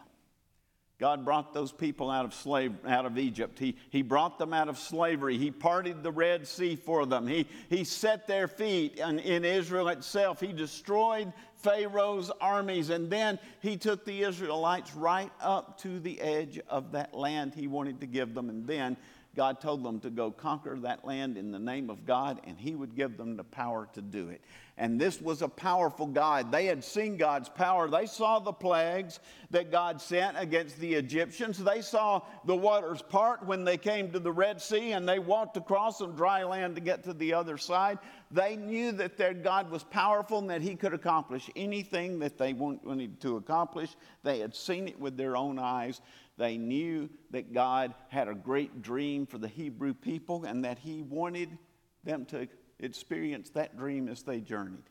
God 0.98 1.24
brought 1.24 1.54
those 1.54 1.70
people 1.70 2.10
out 2.10 2.24
of 2.24 2.34
slave 2.34 2.74
out 2.84 3.06
of 3.06 3.18
Egypt. 3.18 3.56
He, 3.56 3.76
he 3.90 4.02
brought 4.02 4.36
them 4.36 4.52
out 4.52 4.68
of 4.68 4.76
slavery. 4.76 5.38
He 5.38 5.52
parted 5.52 6.02
the 6.02 6.10
Red 6.10 6.44
Sea 6.44 6.74
for 6.74 7.06
them. 7.06 7.28
He, 7.28 7.46
he 7.70 7.84
set 7.84 8.26
their 8.26 8.48
feet 8.48 8.98
in, 8.98 9.20
in 9.20 9.44
Israel 9.44 9.88
itself. 9.88 10.40
He 10.40 10.52
destroyed 10.52 11.32
Pharaoh's 11.54 12.32
armies. 12.40 12.90
And 12.90 13.08
then 13.08 13.38
he 13.60 13.76
took 13.76 14.04
the 14.04 14.22
Israelites 14.22 14.92
right 14.96 15.30
up 15.40 15.78
to 15.82 16.00
the 16.00 16.20
edge 16.20 16.58
of 16.68 16.90
that 16.92 17.14
land 17.14 17.54
he 17.54 17.68
wanted 17.68 18.00
to 18.00 18.06
give 18.06 18.34
them. 18.34 18.50
And 18.50 18.66
then 18.66 18.96
God 19.38 19.60
told 19.60 19.84
them 19.84 20.00
to 20.00 20.10
go 20.10 20.32
conquer 20.32 20.76
that 20.80 21.04
land 21.04 21.38
in 21.38 21.52
the 21.52 21.60
name 21.60 21.90
of 21.90 22.04
God, 22.04 22.40
and 22.42 22.58
He 22.58 22.74
would 22.74 22.96
give 22.96 23.16
them 23.16 23.36
the 23.36 23.44
power 23.44 23.88
to 23.92 24.02
do 24.02 24.30
it. 24.30 24.40
And 24.76 25.00
this 25.00 25.20
was 25.20 25.42
a 25.42 25.48
powerful 25.48 26.08
God. 26.08 26.50
They 26.50 26.66
had 26.66 26.82
seen 26.82 27.16
God's 27.16 27.48
power. 27.48 27.88
They 27.88 28.06
saw 28.06 28.40
the 28.40 28.52
plagues 28.52 29.20
that 29.50 29.70
God 29.70 30.00
sent 30.00 30.36
against 30.36 30.80
the 30.80 30.92
Egyptians. 30.92 31.62
They 31.62 31.82
saw 31.82 32.22
the 32.46 32.56
waters 32.56 33.00
part 33.00 33.46
when 33.46 33.62
they 33.62 33.76
came 33.76 34.10
to 34.10 34.18
the 34.18 34.32
Red 34.32 34.60
Sea 34.60 34.90
and 34.90 35.08
they 35.08 35.20
walked 35.20 35.56
across 35.56 36.00
on 36.00 36.16
dry 36.16 36.42
land 36.42 36.74
to 36.74 36.80
get 36.80 37.04
to 37.04 37.12
the 37.12 37.34
other 37.34 37.58
side. 37.58 37.98
They 38.32 38.56
knew 38.56 38.90
that 38.92 39.16
their 39.16 39.34
God 39.34 39.70
was 39.70 39.84
powerful 39.84 40.38
and 40.38 40.50
that 40.50 40.62
He 40.62 40.74
could 40.74 40.94
accomplish 40.94 41.48
anything 41.54 42.18
that 42.18 42.38
they 42.38 42.54
wanted 42.54 43.20
to 43.20 43.36
accomplish. 43.36 43.96
They 44.24 44.40
had 44.40 44.54
seen 44.54 44.88
it 44.88 44.98
with 44.98 45.16
their 45.16 45.36
own 45.36 45.60
eyes. 45.60 46.00
They 46.38 46.56
knew 46.56 47.10
that 47.32 47.52
God 47.52 47.92
had 48.08 48.28
a 48.28 48.34
great 48.34 48.80
dream 48.80 49.26
for 49.26 49.38
the 49.38 49.48
Hebrew 49.48 49.92
people 49.92 50.44
and 50.44 50.64
that 50.64 50.78
He 50.78 51.02
wanted 51.02 51.58
them 52.04 52.24
to 52.26 52.48
experience 52.78 53.50
that 53.50 53.76
dream 53.76 54.08
as 54.08 54.22
they 54.22 54.40
journeyed. 54.40 54.84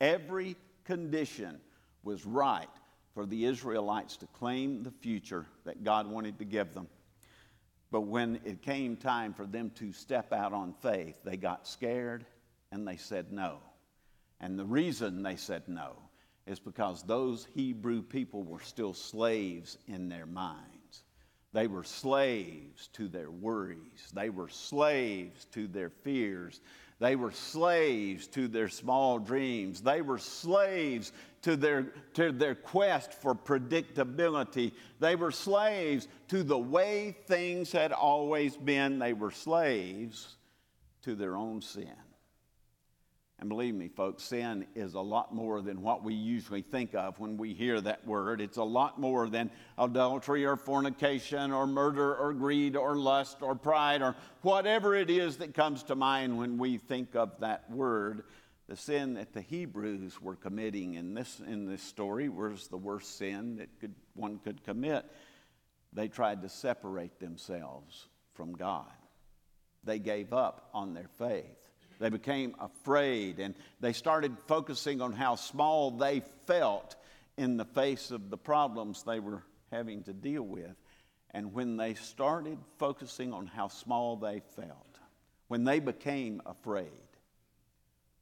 Every 0.00 0.56
condition 0.84 1.60
was 2.02 2.24
right 2.24 2.68
for 3.12 3.26
the 3.26 3.44
Israelites 3.44 4.16
to 4.18 4.26
claim 4.28 4.82
the 4.82 4.90
future 4.90 5.46
that 5.64 5.84
God 5.84 6.06
wanted 6.06 6.38
to 6.38 6.46
give 6.46 6.72
them. 6.72 6.88
But 7.90 8.02
when 8.02 8.40
it 8.44 8.62
came 8.62 8.96
time 8.96 9.34
for 9.34 9.44
them 9.44 9.70
to 9.76 9.92
step 9.92 10.32
out 10.32 10.54
on 10.54 10.74
faith, 10.80 11.16
they 11.24 11.36
got 11.36 11.68
scared 11.68 12.24
and 12.72 12.88
they 12.88 12.96
said 12.96 13.32
no. 13.32 13.58
And 14.40 14.58
the 14.58 14.64
reason 14.64 15.22
they 15.22 15.36
said 15.36 15.64
no 15.68 15.96
is 16.46 16.60
because 16.60 17.02
those 17.02 17.46
Hebrew 17.54 18.02
people 18.02 18.42
were 18.42 18.60
still 18.60 18.94
slaves 18.94 19.78
in 19.88 20.08
their 20.08 20.26
minds. 20.26 21.02
They 21.52 21.66
were 21.66 21.84
slaves 21.84 22.88
to 22.94 23.08
their 23.08 23.30
worries. 23.30 24.10
They 24.12 24.30
were 24.30 24.48
slaves 24.48 25.46
to 25.52 25.66
their 25.66 25.90
fears. 25.90 26.60
They 26.98 27.16
were 27.16 27.32
slaves 27.32 28.26
to 28.28 28.46
their 28.48 28.68
small 28.68 29.18
dreams. 29.18 29.80
They 29.80 30.02
were 30.02 30.18
slaves 30.18 31.12
to 31.42 31.56
their, 31.56 31.92
to 32.14 32.32
their 32.32 32.54
quest 32.54 33.12
for 33.12 33.34
predictability. 33.34 34.72
They 35.00 35.16
were 35.16 35.30
slaves 35.30 36.08
to 36.28 36.42
the 36.42 36.58
way 36.58 37.16
things 37.26 37.72
had 37.72 37.92
always 37.92 38.56
been. 38.56 38.98
They 38.98 39.12
were 39.12 39.30
slaves 39.30 40.36
to 41.02 41.14
their 41.14 41.36
own 41.36 41.60
sin. 41.62 42.05
And 43.38 43.50
believe 43.50 43.74
me, 43.74 43.88
folks, 43.88 44.22
sin 44.24 44.66
is 44.74 44.94
a 44.94 45.00
lot 45.00 45.34
more 45.34 45.60
than 45.60 45.82
what 45.82 46.02
we 46.02 46.14
usually 46.14 46.62
think 46.62 46.94
of 46.94 47.18
when 47.18 47.36
we 47.36 47.52
hear 47.52 47.78
that 47.82 48.06
word. 48.06 48.40
It's 48.40 48.56
a 48.56 48.64
lot 48.64 48.98
more 48.98 49.28
than 49.28 49.50
adultery 49.76 50.46
or 50.46 50.56
fornication 50.56 51.52
or 51.52 51.66
murder 51.66 52.16
or 52.16 52.32
greed 52.32 52.76
or 52.76 52.96
lust 52.96 53.42
or 53.42 53.54
pride 53.54 54.00
or 54.00 54.16
whatever 54.40 54.94
it 54.94 55.10
is 55.10 55.36
that 55.36 55.52
comes 55.52 55.82
to 55.84 55.94
mind 55.94 56.38
when 56.38 56.56
we 56.56 56.78
think 56.78 57.14
of 57.14 57.38
that 57.40 57.70
word. 57.70 58.24
The 58.68 58.76
sin 58.76 59.14
that 59.14 59.34
the 59.34 59.42
Hebrews 59.42 60.20
were 60.20 60.36
committing 60.36 60.94
in 60.94 61.12
this, 61.12 61.38
in 61.46 61.66
this 61.66 61.82
story 61.82 62.30
was 62.30 62.68
the 62.68 62.78
worst 62.78 63.18
sin 63.18 63.56
that 63.56 63.68
could, 63.80 63.94
one 64.14 64.38
could 64.38 64.64
commit. 64.64 65.04
They 65.92 66.08
tried 66.08 66.40
to 66.40 66.48
separate 66.48 67.20
themselves 67.20 68.06
from 68.32 68.54
God, 68.54 68.92
they 69.84 69.98
gave 69.98 70.32
up 70.32 70.70
on 70.72 70.94
their 70.94 71.08
faith. 71.18 71.65
They 71.98 72.10
became 72.10 72.54
afraid 72.58 73.38
and 73.38 73.54
they 73.80 73.92
started 73.92 74.36
focusing 74.46 75.00
on 75.00 75.12
how 75.12 75.36
small 75.36 75.90
they 75.90 76.22
felt 76.46 76.96
in 77.36 77.56
the 77.56 77.64
face 77.64 78.10
of 78.10 78.30
the 78.30 78.36
problems 78.36 79.02
they 79.02 79.20
were 79.20 79.42
having 79.72 80.02
to 80.04 80.12
deal 80.12 80.42
with. 80.42 80.74
And 81.30 81.52
when 81.52 81.76
they 81.76 81.94
started 81.94 82.58
focusing 82.78 83.32
on 83.32 83.46
how 83.46 83.68
small 83.68 84.16
they 84.16 84.40
felt, 84.56 84.98
when 85.48 85.64
they 85.64 85.80
became 85.80 86.40
afraid, 86.46 86.90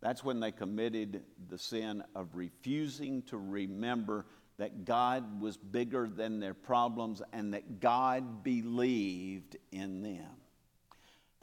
that's 0.00 0.22
when 0.22 0.40
they 0.40 0.52
committed 0.52 1.22
the 1.48 1.58
sin 1.58 2.02
of 2.14 2.34
refusing 2.34 3.22
to 3.22 3.38
remember 3.38 4.26
that 4.58 4.84
God 4.84 5.40
was 5.40 5.56
bigger 5.56 6.08
than 6.08 6.40
their 6.40 6.54
problems 6.54 7.22
and 7.32 7.54
that 7.54 7.80
God 7.80 8.44
believed 8.44 9.56
in 9.72 10.02
them. 10.02 10.30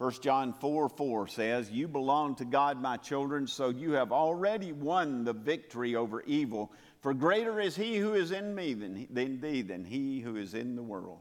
1 0.01 0.13
John 0.13 0.51
4 0.53 0.89
4 0.89 1.27
says, 1.27 1.69
You 1.69 1.87
belong 1.87 2.33
to 2.37 2.45
God, 2.45 2.81
my 2.81 2.97
children, 2.97 3.45
so 3.45 3.69
you 3.69 3.91
have 3.91 4.11
already 4.11 4.71
won 4.71 5.23
the 5.23 5.33
victory 5.33 5.95
over 5.95 6.23
evil. 6.23 6.71
For 7.01 7.13
greater 7.13 7.59
is 7.59 7.75
he 7.75 7.97
who 7.97 8.15
is 8.15 8.31
in 8.31 8.55
me 8.55 8.73
than, 8.73 9.07
than 9.11 9.39
thee, 9.39 9.61
than 9.61 9.85
he 9.85 10.19
who 10.19 10.37
is 10.37 10.55
in 10.55 10.75
the 10.75 10.81
world. 10.81 11.19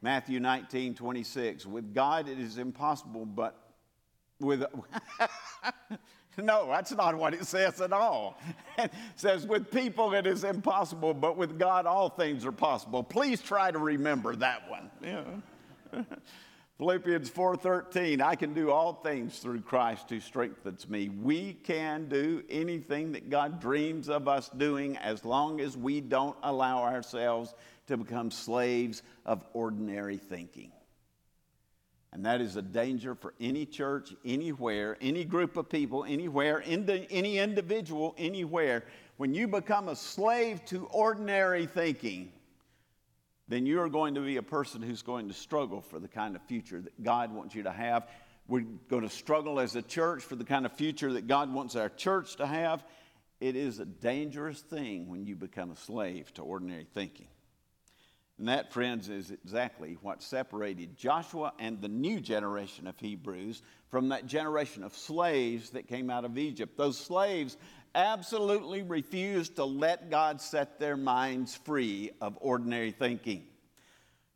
Matthew 0.00 0.40
19 0.40 0.94
26, 0.94 1.66
with 1.66 1.92
God 1.92 2.26
it 2.26 2.38
is 2.38 2.56
impossible, 2.56 3.26
but 3.26 3.54
with. 4.40 4.64
no, 6.38 6.68
that's 6.68 6.92
not 6.92 7.18
what 7.18 7.34
it 7.34 7.44
says 7.44 7.82
at 7.82 7.92
all. 7.92 8.40
It 8.78 8.90
says, 9.14 9.46
with 9.46 9.70
people 9.70 10.14
it 10.14 10.26
is 10.26 10.42
impossible, 10.42 11.12
but 11.12 11.36
with 11.36 11.58
God 11.58 11.84
all 11.84 12.08
things 12.08 12.46
are 12.46 12.52
possible. 12.52 13.02
Please 13.02 13.42
try 13.42 13.70
to 13.70 13.78
remember 13.78 14.34
that 14.36 14.70
one. 14.70 14.90
Yeah. 15.02 16.02
Philippians 16.78 17.28
4:13, 17.28 18.22
I 18.22 18.36
can 18.36 18.54
do 18.54 18.70
all 18.70 18.92
things 18.92 19.40
through 19.40 19.62
Christ 19.62 20.10
who 20.10 20.20
strengthens 20.20 20.88
me. 20.88 21.08
We 21.08 21.54
can 21.54 22.08
do 22.08 22.44
anything 22.48 23.10
that 23.12 23.30
God 23.30 23.60
dreams 23.60 24.08
of 24.08 24.28
us 24.28 24.48
doing 24.48 24.96
as 24.98 25.24
long 25.24 25.60
as 25.60 25.76
we 25.76 26.00
don't 26.00 26.36
allow 26.44 26.84
ourselves 26.84 27.52
to 27.88 27.96
become 27.96 28.30
slaves 28.30 29.02
of 29.26 29.44
ordinary 29.54 30.18
thinking. 30.18 30.70
And 32.12 32.24
that 32.24 32.40
is 32.40 32.54
a 32.54 32.62
danger 32.62 33.16
for 33.16 33.34
any 33.40 33.66
church, 33.66 34.14
anywhere, 34.24 34.96
any 35.00 35.24
group 35.24 35.56
of 35.56 35.68
people, 35.68 36.04
anywhere, 36.04 36.62
any 36.64 37.38
individual, 37.38 38.14
anywhere. 38.16 38.84
When 39.16 39.34
you 39.34 39.48
become 39.48 39.88
a 39.88 39.96
slave 39.96 40.64
to 40.66 40.86
ordinary 40.86 41.66
thinking, 41.66 42.32
then 43.48 43.64
you 43.66 43.80
are 43.80 43.88
going 43.88 44.14
to 44.14 44.20
be 44.20 44.36
a 44.36 44.42
person 44.42 44.82
who's 44.82 45.02
going 45.02 45.28
to 45.28 45.34
struggle 45.34 45.80
for 45.80 45.98
the 45.98 46.08
kind 46.08 46.36
of 46.36 46.42
future 46.42 46.80
that 46.80 47.02
God 47.02 47.32
wants 47.32 47.54
you 47.54 47.62
to 47.64 47.72
have. 47.72 48.06
We're 48.46 48.64
going 48.88 49.02
to 49.02 49.08
struggle 49.08 49.58
as 49.58 49.74
a 49.74 49.82
church 49.82 50.22
for 50.22 50.36
the 50.36 50.44
kind 50.44 50.66
of 50.66 50.72
future 50.72 51.12
that 51.14 51.26
God 51.26 51.52
wants 51.52 51.74
our 51.74 51.88
church 51.88 52.36
to 52.36 52.46
have. 52.46 52.84
It 53.40 53.56
is 53.56 53.78
a 53.78 53.84
dangerous 53.84 54.60
thing 54.60 55.08
when 55.08 55.24
you 55.24 55.36
become 55.36 55.70
a 55.70 55.76
slave 55.76 56.32
to 56.34 56.42
ordinary 56.42 56.86
thinking. 56.94 57.28
And 58.38 58.48
that, 58.48 58.72
friends, 58.72 59.08
is 59.08 59.32
exactly 59.32 59.98
what 60.00 60.22
separated 60.22 60.96
Joshua 60.96 61.52
and 61.58 61.80
the 61.80 61.88
new 61.88 62.20
generation 62.20 62.86
of 62.86 62.96
Hebrews 62.98 63.62
from 63.90 64.10
that 64.10 64.26
generation 64.26 64.84
of 64.84 64.94
slaves 64.94 65.70
that 65.70 65.88
came 65.88 66.08
out 66.08 66.24
of 66.24 66.38
Egypt. 66.38 66.76
Those 66.76 66.96
slaves 66.96 67.56
absolutely 67.98 68.82
refused 68.82 69.56
to 69.56 69.64
let 69.64 70.08
God 70.08 70.40
set 70.40 70.78
their 70.78 70.96
minds 70.96 71.56
free 71.56 72.12
of 72.20 72.38
ordinary 72.40 72.92
thinking. 72.92 73.44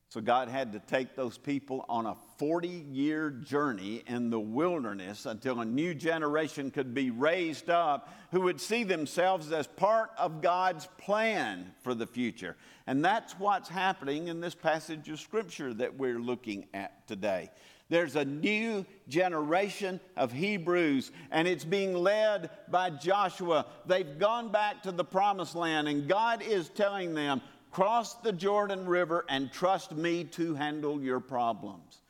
So 0.09 0.21
God 0.21 0.49
had 0.49 0.73
to 0.73 0.79
take 0.79 1.17
those 1.17 1.39
people 1.39 1.87
on 1.89 2.05
a 2.05 2.17
40 2.37 2.69
year 2.69 3.31
journey 3.31 4.03
in 4.07 4.29
the 4.29 4.39
wilderness 4.39 5.25
until 5.25 5.61
a 5.61 5.65
new 5.65 5.95
generation 5.95 6.71
could 6.71 6.93
be 6.93 7.11
raised 7.11 7.71
up 7.71 8.13
who 8.31 8.43
would 8.43 8.61
see 8.61 8.85
themselves 8.85 9.53
as 9.53 9.67
part 9.67 10.11
of 10.19 10.43
God's 10.43 10.87
plan 10.99 11.73
for 11.83 11.95
the 11.95 12.07
future. 12.07 12.57
And 12.87 13.03
that's 13.03 13.39
what's 13.39 13.71
happening 13.71 14.29
in 14.29 14.41
this 14.41 14.55
passage 14.55 15.09
of 15.09 15.19
Scripture 15.19 15.73
that 15.75 15.97
we're 15.97 16.21
looking 16.21 16.67
at 16.75 17.07
today. 17.09 17.51
There's 17.89 18.17
a 18.17 18.25
new 18.25 18.87
generation 19.09 20.01
of 20.17 20.33
Hebrews, 20.33 21.13
and 21.31 21.47
it's 21.47 21.65
being 21.65 21.95
led 21.95 22.51
by 22.69 22.91
Joshua. 22.91 23.67
They've 23.87 24.19
gone 24.19 24.51
back 24.51 24.83
to 24.85 24.93
the 24.93 25.05
promised 25.05 25.55
land, 25.55 25.89
and 25.89 26.09
God 26.09 26.43
is 26.43 26.69
telling 26.71 27.15
them, 27.15 27.43
Cross 27.73 28.17
the 28.17 28.33
Jordan 28.33 28.87
River 28.87 29.25
and 29.31 29.51
trust 29.51 29.93
me 29.93 30.25
to 30.25 30.55
handle 30.55 31.01
your 31.01 31.21
problems. 31.21 32.03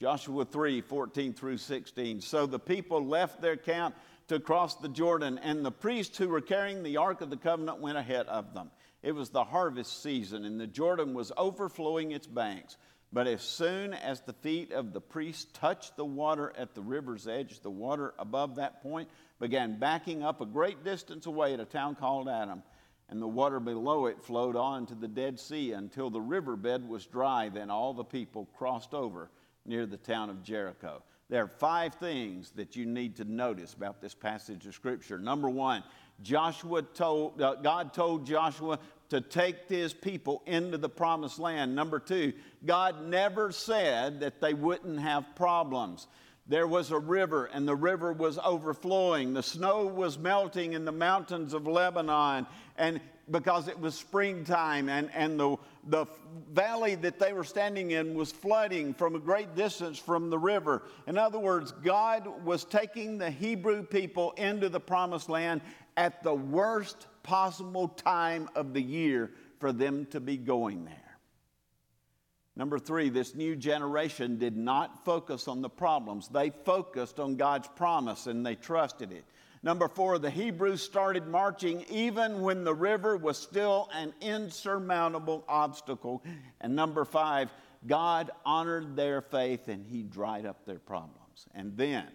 Joshua 0.00 0.44
3 0.44 0.80
14 0.80 1.32
through 1.32 1.58
16. 1.58 2.20
So 2.20 2.46
the 2.46 2.58
people 2.58 3.04
left 3.04 3.40
their 3.40 3.56
camp 3.56 3.96
to 4.28 4.38
cross 4.38 4.76
the 4.76 4.88
Jordan, 4.88 5.38
and 5.42 5.64
the 5.64 5.72
priests 5.72 6.16
who 6.16 6.28
were 6.28 6.40
carrying 6.40 6.82
the 6.82 6.98
Ark 6.98 7.20
of 7.20 7.30
the 7.30 7.36
Covenant 7.36 7.80
went 7.80 7.98
ahead 7.98 8.26
of 8.26 8.54
them. 8.54 8.70
It 9.02 9.12
was 9.12 9.30
the 9.30 9.42
harvest 9.42 10.02
season, 10.02 10.44
and 10.44 10.60
the 10.60 10.66
Jordan 10.66 11.14
was 11.14 11.32
overflowing 11.36 12.12
its 12.12 12.26
banks. 12.26 12.76
But 13.12 13.26
as 13.26 13.42
soon 13.42 13.94
as 13.94 14.20
the 14.20 14.34
feet 14.34 14.72
of 14.72 14.92
the 14.92 15.00
priest 15.00 15.54
touched 15.54 15.96
the 15.96 16.04
water 16.04 16.52
at 16.56 16.74
the 16.74 16.82
river's 16.82 17.26
edge, 17.26 17.60
the 17.60 17.70
water 17.70 18.12
above 18.18 18.56
that 18.56 18.82
point 18.82 19.08
began 19.40 19.78
backing 19.78 20.22
up 20.22 20.40
a 20.40 20.46
great 20.46 20.84
distance 20.84 21.26
away 21.26 21.54
at 21.54 21.60
a 21.60 21.64
town 21.64 21.94
called 21.94 22.28
Adam. 22.28 22.62
And 23.08 23.22
the 23.22 23.26
water 23.26 23.60
below 23.60 24.06
it 24.06 24.22
flowed 24.22 24.56
on 24.56 24.84
to 24.86 24.94
the 24.94 25.08
Dead 25.08 25.40
Sea 25.40 25.72
until 25.72 26.10
the 26.10 26.20
riverbed 26.20 26.86
was 26.86 27.06
dry. 27.06 27.48
Then 27.48 27.70
all 27.70 27.94
the 27.94 28.04
people 28.04 28.46
crossed 28.58 28.92
over 28.92 29.30
near 29.64 29.86
the 29.86 29.96
town 29.96 30.28
of 30.28 30.42
Jericho. 30.42 31.02
There 31.30 31.42
are 31.42 31.48
five 31.48 31.94
things 31.94 32.50
that 32.52 32.76
you 32.76 32.84
need 32.84 33.16
to 33.16 33.24
notice 33.24 33.72
about 33.72 34.00
this 34.02 34.14
passage 34.14 34.66
of 34.66 34.74
Scripture. 34.74 35.18
Number 35.18 35.48
one, 35.48 35.82
Joshua 36.22 36.82
told, 36.82 37.40
uh, 37.40 37.54
God 37.56 37.94
told 37.94 38.26
Joshua, 38.26 38.78
to 39.10 39.20
take 39.20 39.68
his 39.68 39.94
people 39.94 40.42
into 40.46 40.78
the 40.78 40.88
promised 40.88 41.38
land. 41.38 41.74
Number 41.74 41.98
two, 41.98 42.32
God 42.64 43.06
never 43.06 43.52
said 43.52 44.20
that 44.20 44.40
they 44.40 44.54
wouldn't 44.54 45.00
have 45.00 45.24
problems. 45.34 46.06
There 46.46 46.66
was 46.66 46.90
a 46.90 46.98
river, 46.98 47.46
and 47.46 47.68
the 47.68 47.76
river 47.76 48.12
was 48.12 48.38
overflowing. 48.38 49.34
The 49.34 49.42
snow 49.42 49.86
was 49.86 50.18
melting 50.18 50.72
in 50.72 50.86
the 50.86 50.92
mountains 50.92 51.52
of 51.52 51.66
Lebanon, 51.66 52.46
and 52.76 53.00
because 53.30 53.68
it 53.68 53.78
was 53.78 53.94
springtime, 53.94 54.88
and, 54.88 55.10
and 55.12 55.38
the, 55.38 55.56
the 55.88 56.06
valley 56.50 56.94
that 56.94 57.18
they 57.18 57.34
were 57.34 57.44
standing 57.44 57.90
in 57.90 58.14
was 58.14 58.32
flooding 58.32 58.94
from 58.94 59.14
a 59.14 59.18
great 59.18 59.54
distance 59.54 59.98
from 59.98 60.30
the 60.30 60.38
river. 60.38 60.82
In 61.06 61.18
other 61.18 61.38
words, 61.38 61.72
God 61.84 62.44
was 62.44 62.64
taking 62.64 63.18
the 63.18 63.30
Hebrew 63.30 63.82
people 63.82 64.32
into 64.32 64.70
the 64.70 64.80
promised 64.80 65.28
land 65.28 65.60
at 65.98 66.22
the 66.22 66.34
worst 66.34 67.06
possible 67.28 67.88
time 67.88 68.48
of 68.54 68.72
the 68.72 68.80
year 68.80 69.30
for 69.60 69.70
them 69.70 70.06
to 70.06 70.18
be 70.18 70.38
going 70.38 70.86
there. 70.86 71.18
Number 72.56 72.78
three, 72.78 73.10
this 73.10 73.34
new 73.34 73.54
generation 73.54 74.38
did 74.38 74.56
not 74.56 75.04
focus 75.04 75.46
on 75.46 75.60
the 75.60 75.68
problems. 75.68 76.28
They 76.28 76.48
focused 76.64 77.20
on 77.20 77.36
God's 77.36 77.68
promise 77.68 78.26
and 78.26 78.44
they 78.46 78.54
trusted 78.54 79.12
it. 79.12 79.26
Number 79.62 79.88
four, 79.88 80.18
the 80.18 80.30
Hebrews 80.30 80.80
started 80.80 81.26
marching 81.26 81.84
even 81.90 82.40
when 82.40 82.64
the 82.64 82.74
river 82.74 83.18
was 83.18 83.36
still 83.36 83.90
an 83.92 84.14
insurmountable 84.22 85.44
obstacle. 85.48 86.24
And 86.62 86.74
number 86.74 87.04
five, 87.04 87.52
God 87.86 88.30
honored 88.46 88.96
their 88.96 89.20
faith 89.20 89.68
and 89.68 89.84
He 89.84 90.02
dried 90.02 90.46
up 90.46 90.64
their 90.64 90.78
problems. 90.78 91.46
And 91.54 91.76
then, 91.76 92.06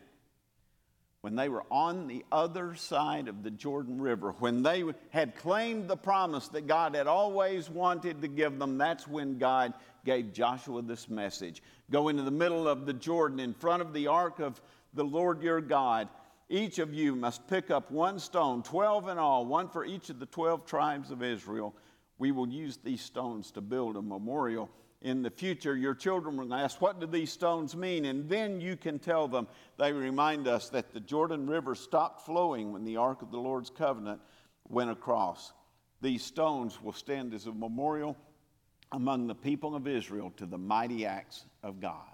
when 1.23 1.35
they 1.37 1.47
were 1.47 1.63
on 1.71 2.07
the 2.07 2.25
other 2.33 2.75
side 2.75 3.29
of 3.29 3.43
the 3.43 3.49
Jordan 3.49 4.01
River, 4.01 4.35
when 4.39 4.61
they 4.61 4.83
had 5.09 5.37
claimed 5.37 5.87
the 5.87 5.95
promise 5.95 6.49
that 6.49 6.67
God 6.67 6.95
had 6.95 7.07
always 7.07 7.69
wanted 7.69 8.21
to 8.21 8.27
give 8.27 8.59
them, 8.59 8.77
that's 8.77 9.07
when 9.07 9.37
God 9.37 9.73
gave 10.03 10.33
Joshua 10.33 10.81
this 10.81 11.09
message 11.09 11.63
Go 11.89 12.09
into 12.09 12.23
the 12.23 12.31
middle 12.31 12.67
of 12.67 12.85
the 12.85 12.91
Jordan 12.91 13.39
in 13.39 13.53
front 13.53 13.81
of 13.81 13.93
the 13.93 14.07
ark 14.07 14.39
of 14.39 14.59
the 14.93 15.05
Lord 15.05 15.41
your 15.41 15.61
God. 15.61 16.09
Each 16.49 16.77
of 16.77 16.93
you 16.93 17.15
must 17.15 17.47
pick 17.47 17.71
up 17.71 17.89
one 17.89 18.19
stone, 18.19 18.61
12 18.61 19.07
in 19.07 19.17
all, 19.17 19.45
one 19.45 19.69
for 19.69 19.85
each 19.85 20.09
of 20.09 20.19
the 20.19 20.25
12 20.25 20.65
tribes 20.65 21.09
of 21.09 21.23
Israel. 21.23 21.73
We 22.17 22.33
will 22.33 22.49
use 22.49 22.79
these 22.83 23.01
stones 23.01 23.49
to 23.51 23.61
build 23.61 23.95
a 23.95 24.01
memorial 24.01 24.69
in 25.03 25.21
the 25.21 25.29
future, 25.29 25.75
your 25.75 25.93
children 25.93 26.37
will 26.37 26.53
ask, 26.53 26.81
What 26.81 26.99
do 26.99 27.05
these 27.05 27.31
stones 27.31 27.75
mean? 27.75 28.05
And 28.05 28.27
then 28.27 28.59
you 28.61 28.77
can 28.77 28.99
tell 28.99 29.27
them. 29.27 29.47
They 29.77 29.91
remind 29.91 30.47
us 30.47 30.69
that 30.69 30.93
the 30.93 30.99
Jordan 30.99 31.45
River 31.45 31.75
stopped 31.75 32.25
flowing 32.25 32.71
when 32.71 32.85
the 32.85 32.97
Ark 32.97 33.21
of 33.21 33.29
the 33.29 33.37
Lord's 33.37 33.69
covenant 33.69 34.21
went 34.69 34.89
across. 34.89 35.51
These 36.01 36.23
stones 36.23 36.81
will 36.81 36.93
stand 36.93 37.33
as 37.33 37.47
a 37.47 37.51
memorial 37.51 38.17
among 38.91 39.27
the 39.27 39.35
people 39.35 39.75
of 39.75 39.87
Israel 39.87 40.31
to 40.37 40.45
the 40.45 40.57
mighty 40.57 41.05
acts 41.05 41.45
of 41.63 41.81
God. 41.81 42.12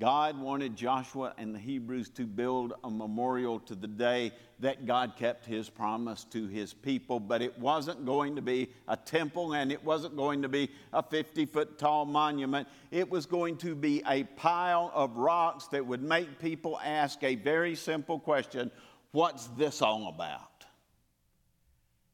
God 0.00 0.40
wanted 0.40 0.76
Joshua 0.76 1.34
and 1.36 1.54
the 1.54 1.58
Hebrews 1.58 2.08
to 2.10 2.24
build 2.24 2.72
a 2.82 2.90
memorial 2.90 3.60
to 3.60 3.74
the 3.74 3.86
day 3.86 4.32
that 4.60 4.86
God 4.86 5.12
kept 5.14 5.44
his 5.44 5.68
promise 5.68 6.24
to 6.32 6.46
his 6.46 6.72
people, 6.72 7.20
but 7.20 7.42
it 7.42 7.58
wasn't 7.58 8.06
going 8.06 8.34
to 8.36 8.40
be 8.40 8.70
a 8.88 8.96
temple 8.96 9.52
and 9.52 9.70
it 9.70 9.84
wasn't 9.84 10.16
going 10.16 10.40
to 10.40 10.48
be 10.48 10.70
a 10.94 11.02
50 11.02 11.44
foot 11.44 11.78
tall 11.78 12.06
monument. 12.06 12.66
It 12.90 13.10
was 13.10 13.26
going 13.26 13.58
to 13.58 13.74
be 13.74 14.02
a 14.08 14.24
pile 14.24 14.90
of 14.94 15.18
rocks 15.18 15.66
that 15.66 15.84
would 15.84 16.02
make 16.02 16.38
people 16.38 16.80
ask 16.82 17.22
a 17.22 17.34
very 17.34 17.74
simple 17.74 18.18
question 18.18 18.70
What's 19.12 19.48
this 19.48 19.82
all 19.82 20.08
about? 20.08 20.50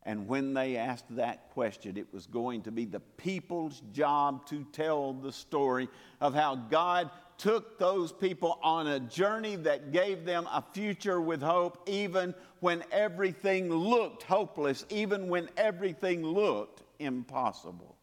And 0.02 0.28
when 0.28 0.54
they 0.54 0.76
asked 0.76 1.16
that 1.16 1.50
question, 1.50 1.96
it 1.96 2.06
was 2.12 2.28
going 2.28 2.62
to 2.62 2.70
be 2.70 2.84
the 2.84 3.00
people's 3.00 3.82
job 3.92 4.46
to 4.46 4.64
tell 4.72 5.12
the 5.12 5.32
story 5.32 5.88
of 6.20 6.32
how 6.32 6.54
God 6.54 7.10
took 7.38 7.78
those 7.78 8.12
people 8.12 8.58
on 8.62 8.86
a 8.86 9.00
journey 9.00 9.56
that 9.56 9.92
gave 9.92 10.24
them 10.24 10.46
a 10.52 10.62
future 10.72 11.20
with 11.20 11.42
hope, 11.42 11.82
even 11.86 12.34
when 12.60 12.82
everything 12.90 13.70
looked 13.70 14.22
hopeless, 14.22 14.84
even 14.90 15.28
when 15.28 15.48
everything 15.56 16.24
looked 16.24 16.82
impossible. 16.98 17.96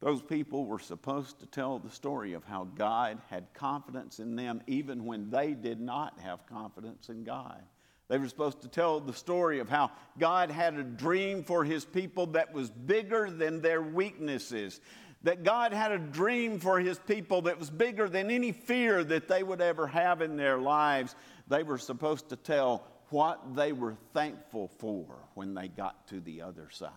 Those 0.00 0.22
people 0.22 0.66
were 0.66 0.78
supposed 0.78 1.40
to 1.40 1.46
tell 1.46 1.78
the 1.78 1.90
story 1.90 2.34
of 2.34 2.44
how 2.44 2.64
God 2.64 3.18
had 3.30 3.52
confidence 3.54 4.18
in 4.18 4.36
them, 4.36 4.60
even 4.66 5.04
when 5.04 5.30
they 5.30 5.54
did 5.54 5.80
not 5.80 6.18
have 6.20 6.46
confidence 6.46 7.08
in 7.08 7.24
God. 7.24 7.62
They 8.08 8.18
were 8.18 8.28
supposed 8.28 8.60
to 8.62 8.68
tell 8.68 9.00
the 9.00 9.12
story 9.12 9.58
of 9.58 9.68
how 9.68 9.90
God 10.18 10.50
had 10.50 10.74
a 10.74 10.84
dream 10.84 11.42
for 11.42 11.64
his 11.64 11.84
people 11.84 12.26
that 12.28 12.52
was 12.52 12.70
bigger 12.70 13.30
than 13.30 13.60
their 13.60 13.82
weaknesses 13.82 14.80
that 15.26 15.42
God 15.42 15.72
had 15.72 15.90
a 15.90 15.98
dream 15.98 16.60
for 16.60 16.78
his 16.78 17.00
people 17.00 17.42
that 17.42 17.58
was 17.58 17.68
bigger 17.68 18.08
than 18.08 18.30
any 18.30 18.52
fear 18.52 19.02
that 19.02 19.26
they 19.26 19.42
would 19.42 19.60
ever 19.60 19.88
have 19.88 20.22
in 20.22 20.36
their 20.36 20.56
lives. 20.56 21.16
They 21.48 21.64
were 21.64 21.78
supposed 21.78 22.28
to 22.28 22.36
tell 22.36 22.86
what 23.10 23.56
they 23.56 23.72
were 23.72 23.96
thankful 24.14 24.68
for 24.78 25.16
when 25.34 25.52
they 25.52 25.66
got 25.66 26.06
to 26.10 26.20
the 26.20 26.42
other 26.42 26.68
side. 26.70 26.92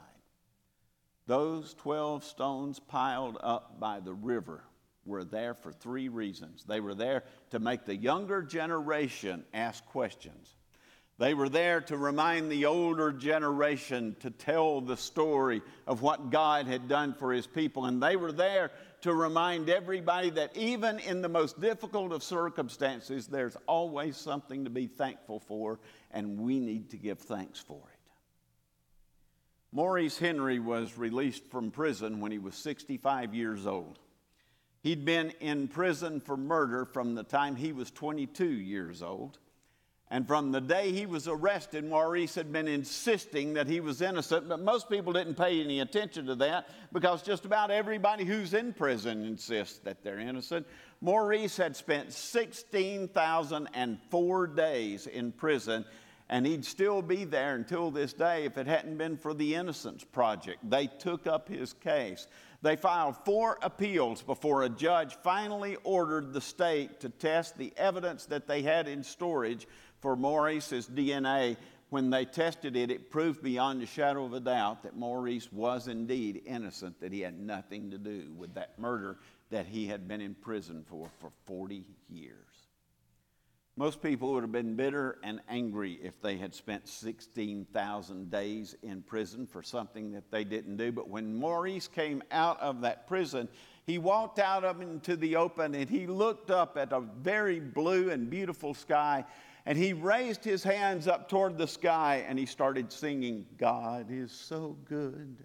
Those 1.25 1.73
12 1.73 2.23
stones 2.23 2.79
piled 2.79 3.39
up 3.41 3.79
by 3.79 3.99
the 3.99 4.13
river 4.13 4.63
were 5.05 5.23
there 5.23 5.55
for 5.55 5.71
three 5.71 6.07
reasons. 6.07 6.63
They 6.63 6.81
were 6.81 6.93
there 6.93 7.23
to 7.49 7.57
make 7.57 7.85
the 7.85 7.95
younger 7.95 8.43
generation 8.43 9.43
ask 9.55 9.83
questions. 9.87 10.55
They 11.19 11.33
were 11.33 11.49
there 11.49 11.81
to 11.81 11.97
remind 11.97 12.49
the 12.49 12.65
older 12.65 13.11
generation 13.11 14.15
to 14.21 14.31
tell 14.31 14.79
the 14.79 14.95
story 14.95 15.61
of 15.85 16.01
what 16.01 16.29
God 16.29 16.65
had 16.65 16.87
done 16.87 17.13
for 17.13 17.33
his 17.33 17.45
people. 17.45 17.85
And 17.85 18.01
they 18.01 18.15
were 18.15 18.31
there 18.31 18.71
to 19.01 19.13
remind 19.13 19.69
everybody 19.69 20.29
that 20.29 20.55
even 20.55 20.97
in 20.99 21.21
the 21.21 21.27
most 21.27 21.59
difficult 21.59 22.13
of 22.13 22.23
circumstances, 22.23 23.27
there's 23.27 23.57
always 23.67 24.15
something 24.15 24.63
to 24.63 24.69
be 24.69 24.87
thankful 24.87 25.41
for, 25.41 25.81
and 26.11 26.39
we 26.39 26.61
need 26.61 26.89
to 26.91 26.97
give 26.97 27.19
thanks 27.19 27.59
for 27.59 27.81
it. 27.91 27.99
Maurice 29.73 30.17
Henry 30.17 30.59
was 30.59 30.97
released 30.97 31.45
from 31.47 31.69
prison 31.69 32.21
when 32.21 32.31
he 32.31 32.39
was 32.39 32.55
65 32.55 33.35
years 33.35 33.67
old. 33.67 33.99
He'd 34.83 35.03
been 35.03 35.33
in 35.41 35.67
prison 35.67 36.21
for 36.21 36.37
murder 36.37 36.85
from 36.85 37.13
the 37.13 37.23
time 37.23 37.57
he 37.57 37.73
was 37.73 37.91
22 37.91 38.45
years 38.45 39.03
old. 39.03 39.37
And 40.11 40.25
from 40.25 40.51
the 40.51 40.59
day 40.59 40.91
he 40.91 41.05
was 41.05 41.27
arrested, 41.27 41.85
Maurice 41.85 42.33
had 42.33 42.51
been 42.51 42.67
insisting 42.67 43.53
that 43.53 43.67
he 43.67 43.79
was 43.79 44.01
innocent, 44.01 44.49
but 44.49 44.59
most 44.59 44.89
people 44.89 45.13
didn't 45.13 45.35
pay 45.35 45.61
any 45.61 45.81
attention 45.81 46.25
to 46.25 46.33
that 46.35 46.67
because 46.91 47.21
just 47.21 47.45
about 47.45 47.69
everybody 47.69 48.25
who's 48.25 48.55
in 48.55 48.73
prison 48.73 49.23
insists 49.23 49.77
that 49.79 50.03
they're 50.03 50.19
innocent. 50.19 50.65
Maurice 51.01 51.57
had 51.57 51.75
spent 51.75 52.11
16,004 52.11 54.47
days 54.47 55.05
in 55.05 55.31
prison, 55.31 55.85
and 56.27 56.43
he'd 56.45 56.65
still 56.65 57.03
be 57.03 57.23
there 57.23 57.53
until 57.53 57.91
this 57.91 58.13
day 58.13 58.45
if 58.45 58.57
it 58.57 58.65
hadn't 58.65 58.97
been 58.97 59.15
for 59.15 59.35
the 59.35 59.53
Innocence 59.53 60.03
Project. 60.03 60.67
They 60.67 60.87
took 60.87 61.27
up 61.27 61.47
his 61.47 61.73
case. 61.73 62.27
They 62.61 62.75
filed 62.75 63.15
four 63.23 63.57
appeals 63.61 64.21
before 64.21 64.63
a 64.63 64.69
judge 64.69 65.15
finally 65.23 65.77
ordered 65.83 66.33
the 66.33 66.41
state 66.41 66.99
to 67.01 67.09
test 67.09 67.57
the 67.57 67.73
evidence 67.77 68.25
that 68.25 68.47
they 68.47 68.61
had 68.61 68.87
in 68.87 69.03
storage 69.03 69.67
for 70.01 70.15
Maurice's 70.15 70.87
DNA, 70.87 71.57
when 71.89 72.09
they 72.09 72.25
tested 72.25 72.75
it, 72.75 72.91
it 72.91 73.09
proved 73.09 73.41
beyond 73.41 73.81
a 73.81 73.85
shadow 73.85 74.25
of 74.25 74.33
a 74.33 74.39
doubt 74.39 74.83
that 74.83 74.95
Maurice 74.95 75.51
was 75.51 75.87
indeed 75.87 76.41
innocent, 76.45 76.99
that 76.99 77.11
he 77.11 77.21
had 77.21 77.39
nothing 77.39 77.89
to 77.91 77.97
do 77.97 78.31
with 78.37 78.53
that 78.53 78.77
murder 78.77 79.17
that 79.49 79.65
he 79.65 79.87
had 79.87 80.07
been 80.07 80.21
in 80.21 80.35
prison 80.35 80.85
for 80.87 81.09
for 81.19 81.31
40 81.45 81.83
years. 82.09 82.48
Most 83.79 84.01
people 84.01 84.33
would 84.33 84.43
have 84.43 84.51
been 84.51 84.75
bitter 84.75 85.19
and 85.23 85.39
angry 85.47 86.01
if 86.03 86.21
they 86.21 86.35
had 86.35 86.53
spent 86.53 86.85
16,000 86.85 88.29
days 88.29 88.75
in 88.83 89.01
prison 89.01 89.47
for 89.47 89.63
something 89.63 90.11
that 90.11 90.29
they 90.29 90.43
didn't 90.43 90.75
do. 90.75 90.91
But 90.91 91.07
when 91.07 91.33
Maurice 91.33 91.87
came 91.87 92.21
out 92.29 92.59
of 92.59 92.81
that 92.81 93.07
prison, 93.07 93.47
he 93.85 93.97
walked 93.97 94.37
out 94.37 94.65
into 94.81 95.15
the 95.15 95.37
open 95.37 95.75
and 95.75 95.89
he 95.89 96.07
looked 96.07 96.51
up 96.51 96.75
at 96.75 96.91
a 96.91 96.99
very 96.99 97.61
blue 97.61 98.09
and 98.09 98.29
beautiful 98.29 98.73
sky 98.73 99.23
and 99.65 99.77
he 99.77 99.93
raised 99.93 100.43
his 100.43 100.61
hands 100.61 101.07
up 101.07 101.29
toward 101.29 101.57
the 101.57 101.65
sky 101.65 102.25
and 102.27 102.37
he 102.37 102.45
started 102.45 102.91
singing, 102.91 103.45
God 103.57 104.07
is 104.09 104.33
so 104.33 104.75
good. 104.83 105.37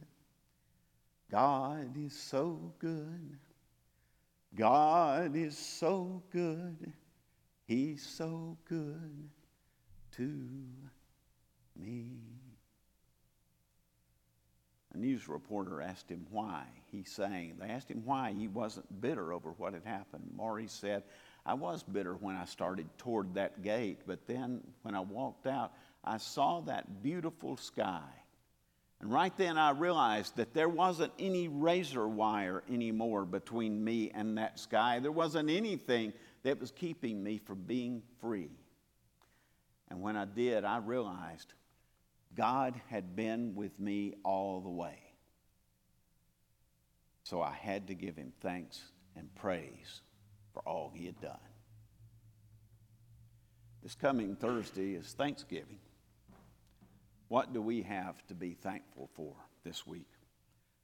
God 1.30 1.96
is 1.96 2.12
so 2.20 2.72
good. 2.80 3.38
God 4.56 5.36
is 5.36 5.56
so 5.56 6.20
good. 6.32 6.92
He's 7.66 8.02
so 8.02 8.58
good 8.68 9.30
to 10.16 10.48
me. 11.76 12.18
A 14.92 14.98
news 14.98 15.28
reporter 15.28 15.80
asked 15.80 16.08
him 16.08 16.26
why 16.30 16.64
he 16.92 17.02
sang. 17.02 17.56
They 17.58 17.68
asked 17.68 17.90
him 17.90 18.02
why 18.04 18.32
he 18.32 18.46
wasn't 18.48 19.00
bitter 19.00 19.32
over 19.32 19.50
what 19.52 19.72
had 19.72 19.84
happened. 19.84 20.30
Maurice 20.36 20.72
said, 20.72 21.02
I 21.44 21.54
was 21.54 21.82
bitter 21.82 22.14
when 22.14 22.36
I 22.36 22.44
started 22.44 22.86
toward 22.96 23.34
that 23.34 23.62
gate, 23.62 24.00
but 24.06 24.26
then 24.26 24.60
when 24.82 24.94
I 24.94 25.00
walked 25.00 25.46
out, 25.46 25.72
I 26.04 26.18
saw 26.18 26.60
that 26.62 27.02
beautiful 27.02 27.56
sky. 27.56 28.08
And 29.00 29.12
right 29.12 29.36
then 29.36 29.58
I 29.58 29.70
realized 29.70 30.36
that 30.36 30.54
there 30.54 30.68
wasn't 30.68 31.12
any 31.18 31.48
razor 31.48 32.06
wire 32.06 32.62
anymore 32.70 33.24
between 33.24 33.82
me 33.82 34.10
and 34.14 34.38
that 34.38 34.58
sky. 34.58 35.00
There 35.00 35.12
wasn't 35.12 35.50
anything 35.50 36.12
that 36.44 36.60
was 36.60 36.70
keeping 36.70 37.22
me 37.22 37.38
from 37.38 37.62
being 37.62 38.02
free. 38.20 38.50
And 39.90 40.00
when 40.00 40.16
I 40.16 40.24
did, 40.24 40.64
I 40.64 40.78
realized 40.78 41.52
God 42.34 42.80
had 42.88 43.16
been 43.16 43.54
with 43.54 43.78
me 43.80 44.14
all 44.24 44.60
the 44.60 44.70
way. 44.70 44.98
So 47.24 47.40
I 47.42 47.52
had 47.52 47.88
to 47.88 47.94
give 47.94 48.16
him 48.16 48.32
thanks 48.40 48.80
and 49.16 49.34
praise 49.34 50.02
for 50.52 50.62
all 50.66 50.92
he 50.94 51.06
had 51.06 51.20
done. 51.20 51.38
This 53.82 53.94
coming 53.94 54.36
Thursday 54.36 54.94
is 54.94 55.12
Thanksgiving. 55.12 55.78
What 57.28 57.52
do 57.52 57.60
we 57.60 57.82
have 57.82 58.26
to 58.26 58.34
be 58.34 58.54
thankful 58.54 59.08
for 59.14 59.34
this 59.64 59.86
week? 59.86 60.08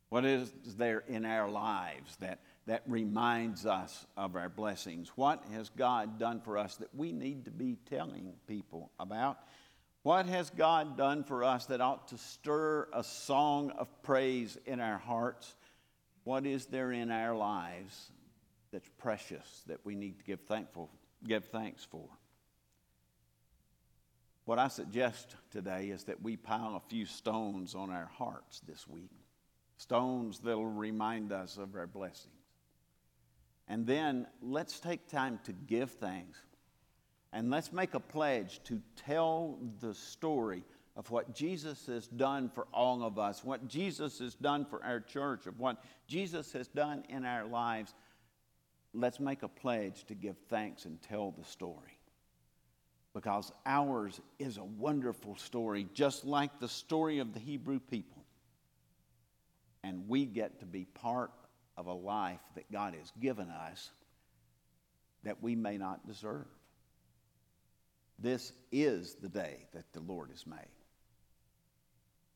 What 0.09 0.25
is 0.25 0.53
there 0.77 1.05
in 1.07 1.25
our 1.25 1.49
lives 1.49 2.17
that, 2.17 2.41
that 2.71 2.85
reminds 2.87 3.67
us 3.67 4.07
of 4.17 4.37
our 4.37 4.49
blessings? 4.49 5.11
What 5.17 5.43
has 5.53 5.71
God 5.71 6.21
done 6.21 6.41
for 6.41 6.57
us 6.57 6.77
that 6.77 6.95
we 6.95 7.11
need 7.11 7.47
to 7.47 7.51
be 7.51 7.77
telling 7.91 8.33
people 8.47 8.93
about? 9.01 9.39
What 10.05 10.27
has 10.27 10.51
God 10.51 10.97
done 10.97 11.25
for 11.25 11.43
us 11.43 11.67
that 11.67 11.81
ought 11.81 12.07
to 12.09 12.17
stir 12.17 12.87
a 12.93 13.03
song 13.03 13.73
of 13.73 13.89
praise 14.05 14.57
in 14.67 14.79
our 14.79 14.99
hearts? 14.99 15.57
What 16.23 16.47
is 16.47 16.67
there 16.67 16.93
in 16.93 17.11
our 17.11 17.35
lives 17.35 18.13
that's 18.71 18.89
precious 18.99 19.65
that 19.67 19.85
we 19.85 19.97
need 19.97 20.21
to 20.21 20.25
give 20.25 20.43
thankful 20.43 20.91
give 21.27 21.47
thanks 21.47 21.85
for? 21.85 22.09
What 24.45 24.61
I 24.61 24.69
suggest 24.69 25.35
today 25.51 25.87
is 25.89 26.05
that 26.05 26.23
we 26.23 26.37
pile 26.37 26.77
a 26.77 26.89
few 26.89 27.05
stones 27.05 27.75
on 27.75 27.91
our 27.91 28.11
hearts 28.17 28.61
this 28.61 28.87
week. 28.87 29.11
Stones 29.77 30.39
that'll 30.39 30.67
remind 30.67 31.33
us 31.33 31.57
of 31.57 31.75
our 31.75 31.89
blessings. 31.89 32.40
And 33.71 33.87
then 33.87 34.27
let's 34.43 34.81
take 34.81 35.07
time 35.07 35.39
to 35.45 35.53
give 35.53 35.93
thanks. 35.93 36.41
And 37.33 37.51
let's 37.51 37.73
make 37.73 37.95
a 37.95 38.01
pledge 38.01 38.61
to 38.65 38.83
tell 39.07 39.61
the 39.79 39.95
story 39.95 40.65
of 40.97 41.09
what 41.13 41.33
Jesus 41.33 41.87
has 41.87 42.09
done 42.09 42.51
for 42.53 42.67
all 42.75 43.05
of 43.05 43.17
us, 43.17 43.45
what 43.45 43.69
Jesus 43.69 44.19
has 44.19 44.35
done 44.35 44.65
for 44.65 44.85
our 44.85 44.99
church, 44.99 45.47
of 45.47 45.61
what 45.61 45.85
Jesus 46.09 46.53
has 46.53 46.67
done 46.67 47.05
in 47.09 47.25
our 47.25 47.47
lives. 47.47 47.95
Let's 48.93 49.21
make 49.21 49.45
a 49.45 49.49
pledge 49.49 50.05
to 50.07 50.17
give 50.17 50.37
thanks 50.49 50.85
and 50.85 51.01
tell 51.01 51.31
the 51.31 51.45
story 51.45 51.97
because 53.15 53.53
ours 53.67 54.21
is 54.41 54.57
a 54.57 54.65
wonderful 54.65 55.37
story, 55.37 55.87
just 55.95 56.25
like 56.25 56.59
the 56.59 56.69
story 56.69 57.21
of 57.21 57.35
the 57.35 57.41
Hebrew 57.41 57.79
people. 57.79 58.25
And 59.85 60.09
we 60.09 60.25
get 60.27 60.59
to 60.59 60.67
be 60.67 60.87
part 60.87 61.31
of 61.81 61.87
a 61.87 61.95
life 61.95 62.41
that 62.55 62.71
God 62.71 62.95
has 62.95 63.11
given 63.19 63.49
us 63.49 63.91
that 65.25 65.43
we 65.43 65.55
may 65.55 65.79
not 65.79 66.07
deserve. 66.07 66.47
This 68.19 68.53
is 68.71 69.15
the 69.15 69.31
day 69.31 69.67
that 69.73 69.91
the 69.95 70.01
Lord 70.01 70.29
has 70.31 70.47
made. 70.47 70.59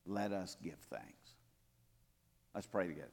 Let 0.07 0.31
us 0.31 0.57
give 0.63 0.79
thanks. 0.89 1.35
Let's 2.55 2.65
pray 2.65 2.87
together. 2.87 3.07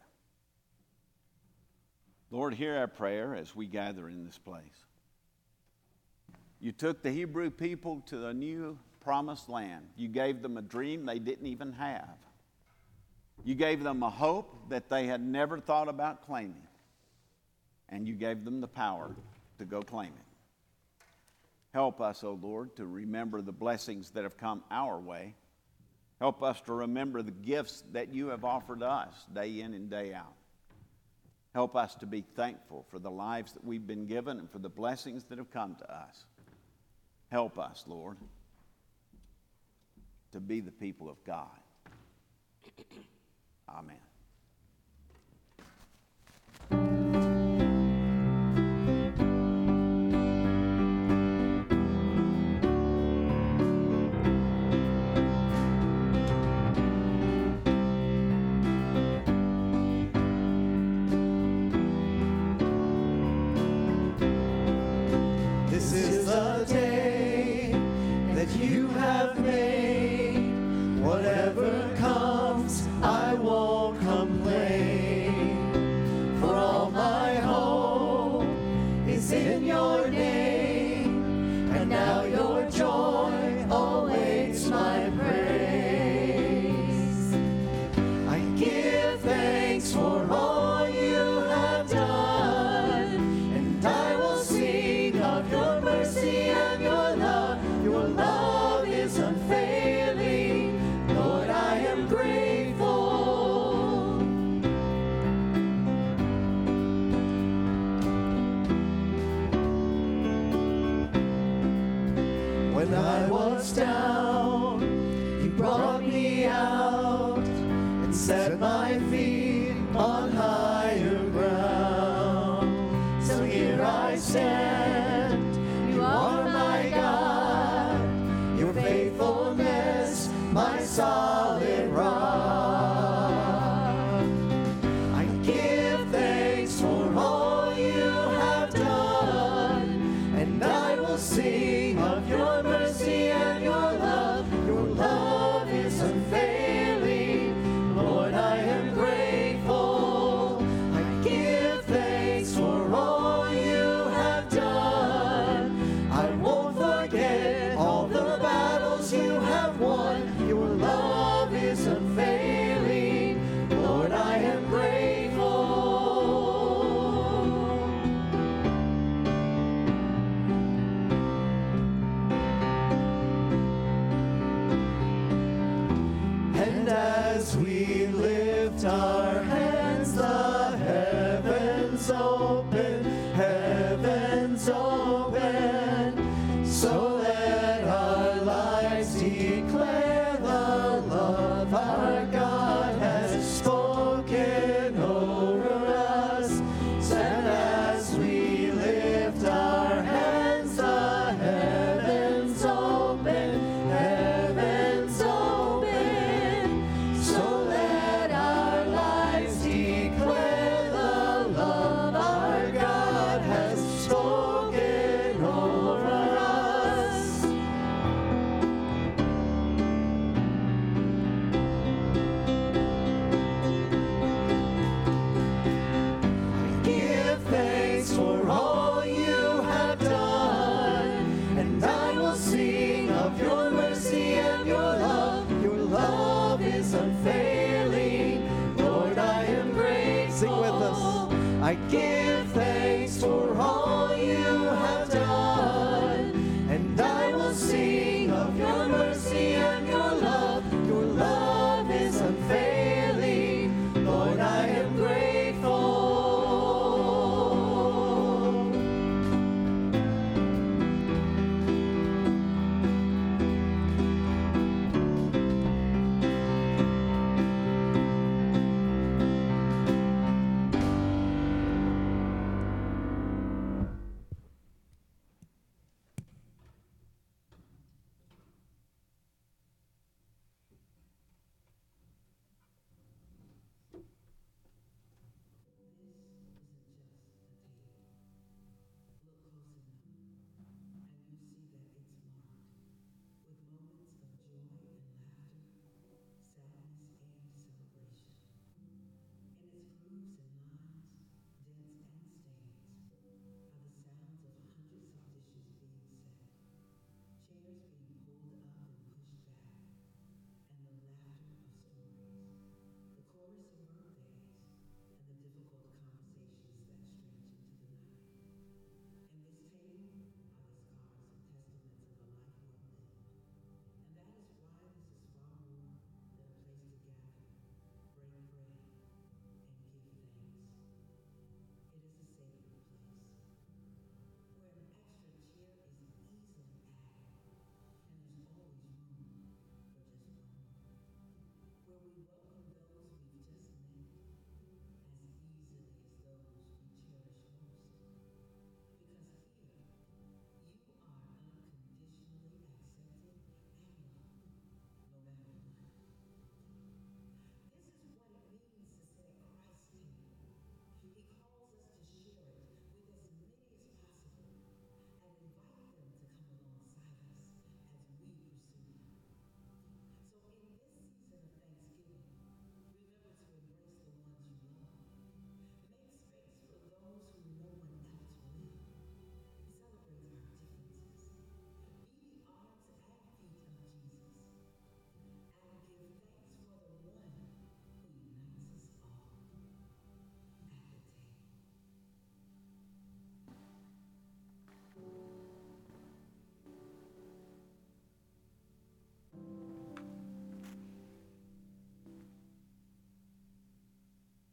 Lord, 2.31 2.55
hear 2.55 2.77
our 2.77 2.89
prayer 2.89 3.37
as 3.37 3.55
we 3.55 3.67
gather 3.67 4.09
in 4.09 4.25
this 4.25 4.39
place. 4.39 4.63
You 6.61 6.73
took 6.73 7.03
the 7.03 7.11
Hebrew 7.11 7.51
people 7.51 8.03
to 8.07 8.29
a 8.29 8.33
new 8.33 8.79
promised 9.01 9.51
land. 9.51 9.85
You 9.97 10.09
gave 10.09 10.41
them 10.41 10.57
a 10.57 10.63
dream 10.63 11.05
they 11.05 11.19
didn't 11.19 11.47
even 11.47 11.73
have. 11.75 12.17
You 13.45 13.55
gave 13.55 13.83
them 13.83 14.03
a 14.03 14.11
hope 14.11 14.69
that 14.69 14.89
they 14.89 15.07
had 15.07 15.21
never 15.21 15.59
thought 15.59 15.89
about 15.89 16.27
claiming. 16.27 16.67
And 17.89 18.07
you 18.07 18.15
gave 18.15 18.45
them 18.45 18.61
the 18.61 18.69
power 18.69 19.15
to 19.59 19.65
go 19.65 19.83
claim 19.83 20.09
it. 20.09 21.07
Help 21.75 22.01
us, 22.01 22.23
O 22.23 22.29
oh 22.29 22.39
Lord, 22.41 22.77
to 22.77 22.87
remember 22.87 23.41
the 23.41 23.53
blessings 23.53 24.11
that 24.11 24.25
have 24.25 24.37
come 24.37 24.63
our 24.71 24.99
way. 24.99 25.35
Help 26.21 26.43
us 26.43 26.61
to 26.63 26.73
remember 26.73 27.23
the 27.23 27.31
gifts 27.31 27.83
that 27.93 28.13
you 28.13 28.29
have 28.29 28.45
offered 28.45 28.83
us 28.83 29.13
day 29.35 29.61
in 29.61 29.75
and 29.75 29.91
day 29.91 30.13
out. 30.15 30.35
Help 31.55 31.75
us 31.77 31.95
to 31.97 32.07
be 32.07 32.23
thankful 32.37 32.87
for 32.91 32.99
the 32.99 33.11
lives 33.11 33.53
that 33.53 33.65
we've 33.65 33.87
been 33.87 34.07
given 34.07 34.39
and 34.39 34.51
for 34.51 34.59
the 34.59 34.69
blessings 34.69 35.25
that 35.25 35.39
have 35.39 35.51
come 35.51 35.75
to 35.75 35.93
us. 35.93 36.25
Help 37.31 37.59
us, 37.59 37.85
Lord, 37.87 38.17
to 40.33 40.41
be 40.41 40.61
the 40.61 40.71
people 40.71 41.11
of 41.11 41.23
God. 41.25 41.49
Amen. 43.69 44.01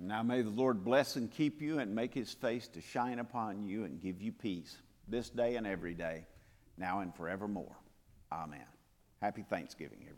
Now 0.09 0.23
may 0.23 0.41
the 0.41 0.49
Lord 0.49 0.83
bless 0.83 1.17
and 1.17 1.29
keep 1.29 1.61
you 1.61 1.77
and 1.77 1.93
make 1.93 2.15
his 2.15 2.33
face 2.33 2.67
to 2.69 2.81
shine 2.81 3.19
upon 3.19 3.63
you 3.63 3.83
and 3.83 4.01
give 4.01 4.19
you 4.23 4.31
peace 4.31 4.75
this 5.07 5.29
day 5.29 5.55
and 5.55 5.67
every 5.67 5.93
day, 5.93 6.25
now 6.79 7.01
and 7.01 7.13
forevermore. 7.13 7.75
Amen. 8.31 8.65
Happy 9.21 9.45
Thanksgiving. 9.47 10.08